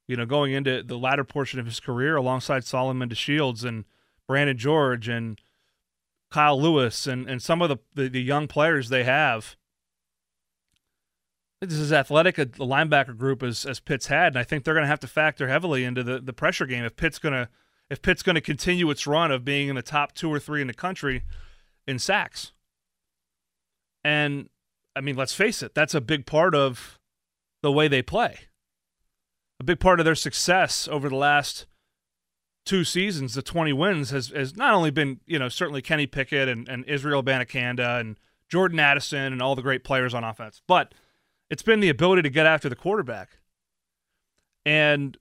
you 0.07 0.17
know, 0.17 0.25
going 0.25 0.51
into 0.51 0.83
the 0.83 0.97
latter 0.97 1.23
portion 1.23 1.59
of 1.59 1.65
his 1.65 1.79
career 1.79 2.17
alongside 2.17 2.65
Solomon 2.65 3.09
DeShields 3.09 3.63
and 3.63 3.85
Brandon 4.27 4.57
George 4.57 5.07
and 5.07 5.39
Kyle 6.31 6.61
Louis 6.61 7.07
and, 7.07 7.29
and 7.29 7.41
some 7.41 7.61
of 7.61 7.69
the, 7.69 7.77
the, 7.93 8.09
the 8.09 8.21
young 8.21 8.47
players 8.47 8.89
they 8.89 9.05
have. 9.05 9.55
This 11.61 11.73
is 11.73 11.93
athletic 11.93 12.37
a 12.37 12.45
linebacker 12.45 13.17
group 13.17 13.41
as, 13.41 13.65
as 13.65 13.79
Pitt's 13.79 14.07
had, 14.07 14.33
and 14.33 14.37
I 14.37 14.43
think 14.43 14.63
they're 14.63 14.73
going 14.73 14.83
to 14.83 14.89
have 14.89 14.99
to 14.99 15.07
factor 15.07 15.47
heavily 15.47 15.83
into 15.83 16.03
the, 16.03 16.19
the 16.19 16.33
pressure 16.33 16.65
game 16.65 16.83
if 16.83 16.95
Pitt's 16.95 17.19
going 17.19 17.33
to– 17.33 17.49
if 17.89 18.01
Pitt's 18.01 18.23
going 18.23 18.35
to 18.35 18.41
continue 18.41 18.89
its 18.89 19.05
run 19.05 19.31
of 19.31 19.45
being 19.45 19.69
in 19.69 19.75
the 19.75 19.81
top 19.81 20.13
two 20.13 20.31
or 20.31 20.39
three 20.39 20.61
in 20.61 20.67
the 20.67 20.73
country 20.73 21.23
in 21.87 21.99
sacks. 21.99 22.51
And 24.03 24.49
I 24.95 25.01
mean, 25.01 25.15
let's 25.15 25.33
face 25.33 25.61
it, 25.61 25.75
that's 25.75 25.93
a 25.93 26.01
big 26.01 26.25
part 26.25 26.55
of 26.55 26.99
the 27.61 27.71
way 27.71 27.87
they 27.87 28.01
play. 28.01 28.39
A 29.59 29.63
big 29.63 29.79
part 29.79 29.99
of 29.99 30.05
their 30.05 30.15
success 30.15 30.87
over 30.87 31.09
the 31.09 31.15
last 31.15 31.65
two 32.65 32.83
seasons, 32.83 33.35
the 33.35 33.41
20 33.41 33.73
wins, 33.73 34.09
has, 34.09 34.29
has 34.29 34.55
not 34.55 34.73
only 34.73 34.91
been, 34.91 35.19
you 35.25 35.39
know, 35.39 35.49
certainly 35.49 35.81
Kenny 35.81 36.07
Pickett 36.07 36.49
and, 36.49 36.67
and 36.67 36.83
Israel 36.85 37.23
Abanikanda 37.23 37.99
and 37.99 38.17
Jordan 38.49 38.79
Addison 38.79 39.31
and 39.31 39.41
all 39.41 39.55
the 39.55 39.61
great 39.61 39.83
players 39.83 40.13
on 40.13 40.23
offense, 40.23 40.61
but 40.67 40.93
it's 41.49 41.63
been 41.63 41.79
the 41.79 41.89
ability 41.89 42.21
to 42.23 42.29
get 42.29 42.45
after 42.45 42.69
the 42.69 42.75
quarterback. 42.75 43.37
And 44.65 45.17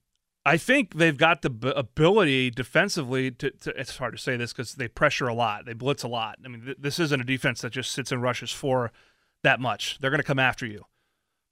I 0.47 0.57
think 0.57 0.95
they've 0.95 1.17
got 1.17 1.43
the 1.43 1.51
b- 1.51 1.73
ability 1.75 2.51
defensively 2.51 3.31
to, 3.33 3.51
to, 3.51 3.81
It's 3.81 3.97
hard 3.97 4.17
to 4.17 4.23
say 4.23 4.37
this 4.37 4.53
because 4.53 4.75
they 4.75 4.89
pressure 4.89 5.27
a 5.27 5.35
lot, 5.35 5.65
they 5.67 5.73
blitz 5.73 6.03
a 6.03 6.09
lot. 6.09 6.39
I 6.45 6.49
mean, 6.49 6.65
th- 6.65 6.79
this 6.81 6.99
isn't 6.99 7.21
a 7.21 7.25
defense 7.25 7.61
that 7.63 7.73
just 7.73 7.93
sits 7.93 8.13
and 8.13 8.23
rushes 8.23 8.51
for 8.51 8.93
that 9.43 9.61
much. 9.61 9.99
They're 10.01 10.11
going 10.11 10.21
to 10.21 10.25
come 10.25 10.39
after 10.39 10.67
you. 10.67 10.85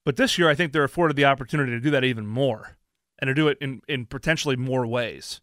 But 0.04 0.16
this 0.16 0.38
year, 0.38 0.48
I 0.48 0.54
think 0.54 0.72
they're 0.72 0.85
afforded 0.85 1.16
the 1.16 1.24
opportunity 1.24 1.72
to 1.72 1.80
do 1.80 1.90
that 1.90 2.04
even 2.04 2.26
more 2.26 2.76
and 3.18 3.28
to 3.28 3.35
do 3.35 3.48
it 3.48 3.58
in, 3.61 3.82
in 3.88 4.06
potentially 4.06 4.56
more 4.56 4.87
ways 4.87 5.40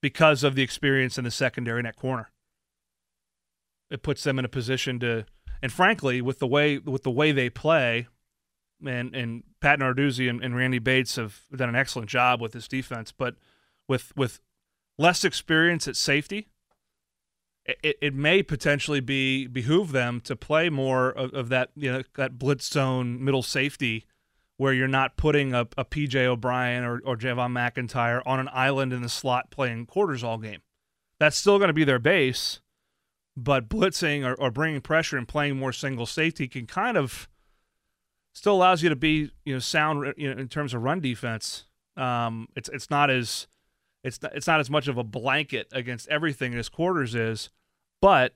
because 0.00 0.42
of 0.42 0.54
the 0.54 0.62
experience 0.62 1.18
in 1.18 1.24
the 1.24 1.30
secondary 1.30 1.82
that 1.82 1.96
corner. 1.96 2.30
It 3.90 4.02
puts 4.02 4.22
them 4.22 4.38
in 4.38 4.44
a 4.44 4.48
position 4.48 4.98
to, 5.00 5.26
and 5.62 5.72
frankly, 5.72 6.20
with 6.20 6.38
the 6.38 6.46
way 6.46 6.78
with 6.78 7.02
the 7.02 7.10
way 7.10 7.32
they 7.32 7.50
play, 7.50 8.06
and 8.86 9.14
and 9.14 9.42
Pat 9.60 9.78
Narduzzi 9.80 10.28
and, 10.28 10.42
and 10.42 10.56
Randy 10.56 10.78
Bates 10.78 11.16
have 11.16 11.40
done 11.54 11.68
an 11.68 11.76
excellent 11.76 12.08
job 12.08 12.40
with 12.40 12.52
this 12.52 12.68
defense, 12.68 13.12
but 13.12 13.36
with 13.88 14.12
with 14.16 14.40
less 14.98 15.24
experience 15.24 15.88
at 15.88 15.96
safety, 15.96 16.48
it, 17.64 17.96
it 18.00 18.14
may 18.14 18.42
potentially 18.42 19.00
be 19.00 19.46
behoove 19.46 19.92
them 19.92 20.20
to 20.22 20.34
play 20.34 20.70
more 20.70 21.10
of, 21.10 21.32
of 21.34 21.48
that 21.50 21.70
you 21.76 21.92
know 21.92 22.02
that 22.16 22.38
blitz 22.38 22.68
zone 22.68 23.22
middle 23.22 23.42
safety 23.42 24.06
where 24.56 24.72
you're 24.72 24.88
not 24.88 25.16
putting 25.16 25.54
a, 25.54 25.60
a 25.76 25.84
PJ 25.84 26.16
O'Brien 26.16 26.82
or, 26.82 27.00
or 27.04 27.16
Javon 27.16 27.52
McIntyre 27.52 28.20
on 28.26 28.40
an 28.40 28.48
island 28.52 28.92
in 28.92 29.02
the 29.02 29.08
slot 29.08 29.50
playing 29.50 29.86
quarters 29.86 30.24
all 30.24 30.36
game. 30.36 30.60
That's 31.20 31.36
still 31.36 31.58
going 31.58 31.68
to 31.68 31.74
be 31.74 31.84
their 31.84 32.00
base, 32.00 32.60
but 33.36 33.68
blitzing 33.68 34.26
or, 34.26 34.34
or 34.34 34.50
bringing 34.50 34.80
pressure 34.80 35.16
and 35.16 35.28
playing 35.28 35.56
more 35.56 35.72
single 35.72 36.06
safety 36.06 36.48
can 36.48 36.66
kind 36.66 36.96
of 36.96 37.28
still 38.34 38.54
allows 38.54 38.82
you 38.82 38.88
to 38.88 38.96
be 38.96 39.30
you 39.44 39.52
know 39.52 39.58
sound 39.58 40.14
you 40.16 40.32
know 40.32 40.40
in 40.40 40.48
terms 40.48 40.74
of 40.74 40.82
run 40.82 41.00
defense. 41.00 41.64
Um, 41.96 42.48
it's 42.54 42.68
it's 42.68 42.90
not 42.90 43.10
as 43.10 43.46
it's 44.04 44.22
not, 44.22 44.34
it's 44.34 44.46
not 44.46 44.60
as 44.60 44.70
much 44.70 44.88
of 44.88 44.96
a 44.96 45.04
blanket 45.04 45.68
against 45.72 46.08
everything 46.08 46.54
as 46.54 46.68
quarters 46.68 47.14
is, 47.14 47.50
but 48.00 48.34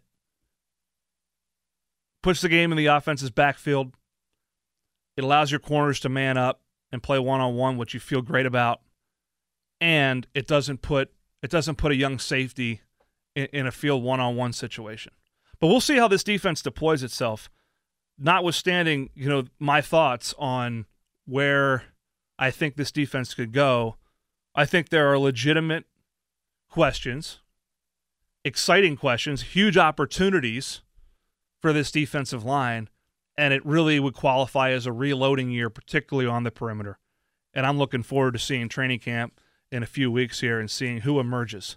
puts 2.23 2.41
the 2.41 2.49
game 2.49 2.73
in 2.73 2.79
the 2.79 2.87
offense's 2.87 3.31
backfield. 3.31 3.95
It 5.17 5.25
allows 5.25 5.51
your 5.51 5.61
corners 5.61 6.01
to 6.01 6.09
man 6.09 6.37
up 6.37 6.63
and 6.91 7.03
play 7.03 7.19
one 7.19 7.41
on 7.41 7.55
one, 7.55 7.77
which 7.77 7.95
you 7.95 8.01
feel 8.01 8.23
great 8.23 8.47
about, 8.47 8.81
and 9.81 10.27
it 10.35 10.47
doesn't 10.47 10.83
put 10.83 11.13
it 11.43 11.51
doesn't 11.51 11.77
put 11.77 11.93
a 11.93 11.97
young 11.97 12.19
safety 12.19 12.81
in, 13.35 13.47
in 13.53 13.67
a 13.67 13.73
field 13.73 14.03
one 14.03 14.21
on 14.21 14.37
one 14.37 14.53
situation. 14.53 15.13
But 15.61 15.69
we'll 15.69 15.81
see 15.81 15.97
how 15.97 16.09
this 16.09 16.25
defense 16.25 16.63
deploys 16.63 17.03
itself 17.03 17.51
notwithstanding, 18.19 19.11
you 19.15 19.29
know, 19.29 19.45
my 19.59 19.81
thoughts 19.81 20.35
on 20.39 20.87
where 21.27 21.85
I 22.39 22.51
think 22.51 22.77
this 22.77 22.93
defense 22.93 23.35
could 23.35 23.53
go, 23.53 23.97
I 24.55 24.65
think 24.65 24.89
there 24.89 25.11
are 25.11 25.19
legitimate 25.19 25.85
questions, 26.69 27.41
exciting 28.45 28.97
questions, 28.97 29.43
huge 29.43 29.77
opportunities 29.77 30.83
for 31.61 31.73
this 31.73 31.91
defensive 31.91 32.45
line. 32.45 32.89
and 33.37 33.55
it 33.55 33.65
really 33.65 33.99
would 33.99 34.15
qualify 34.15 34.71
as 34.71 34.85
a 34.87 34.93
reloading 34.93 35.51
year, 35.51 35.71
particularly 35.71 36.29
on 36.29 36.45
the 36.45 36.51
perimeter. 36.51 36.99
And 37.55 37.67
I'm 37.67 37.79
looking 37.79 38.03
forward 38.03 38.33
to 38.33 38.39
seeing 38.39 38.69
training 38.69 39.01
camp 39.01 39.41
in 39.71 39.83
a 39.83 39.87
few 39.87 40.11
weeks 40.11 40.41
here 40.41 40.61
and 40.61 40.71
seeing 40.71 41.01
who 41.01 41.19
emerges 41.19 41.77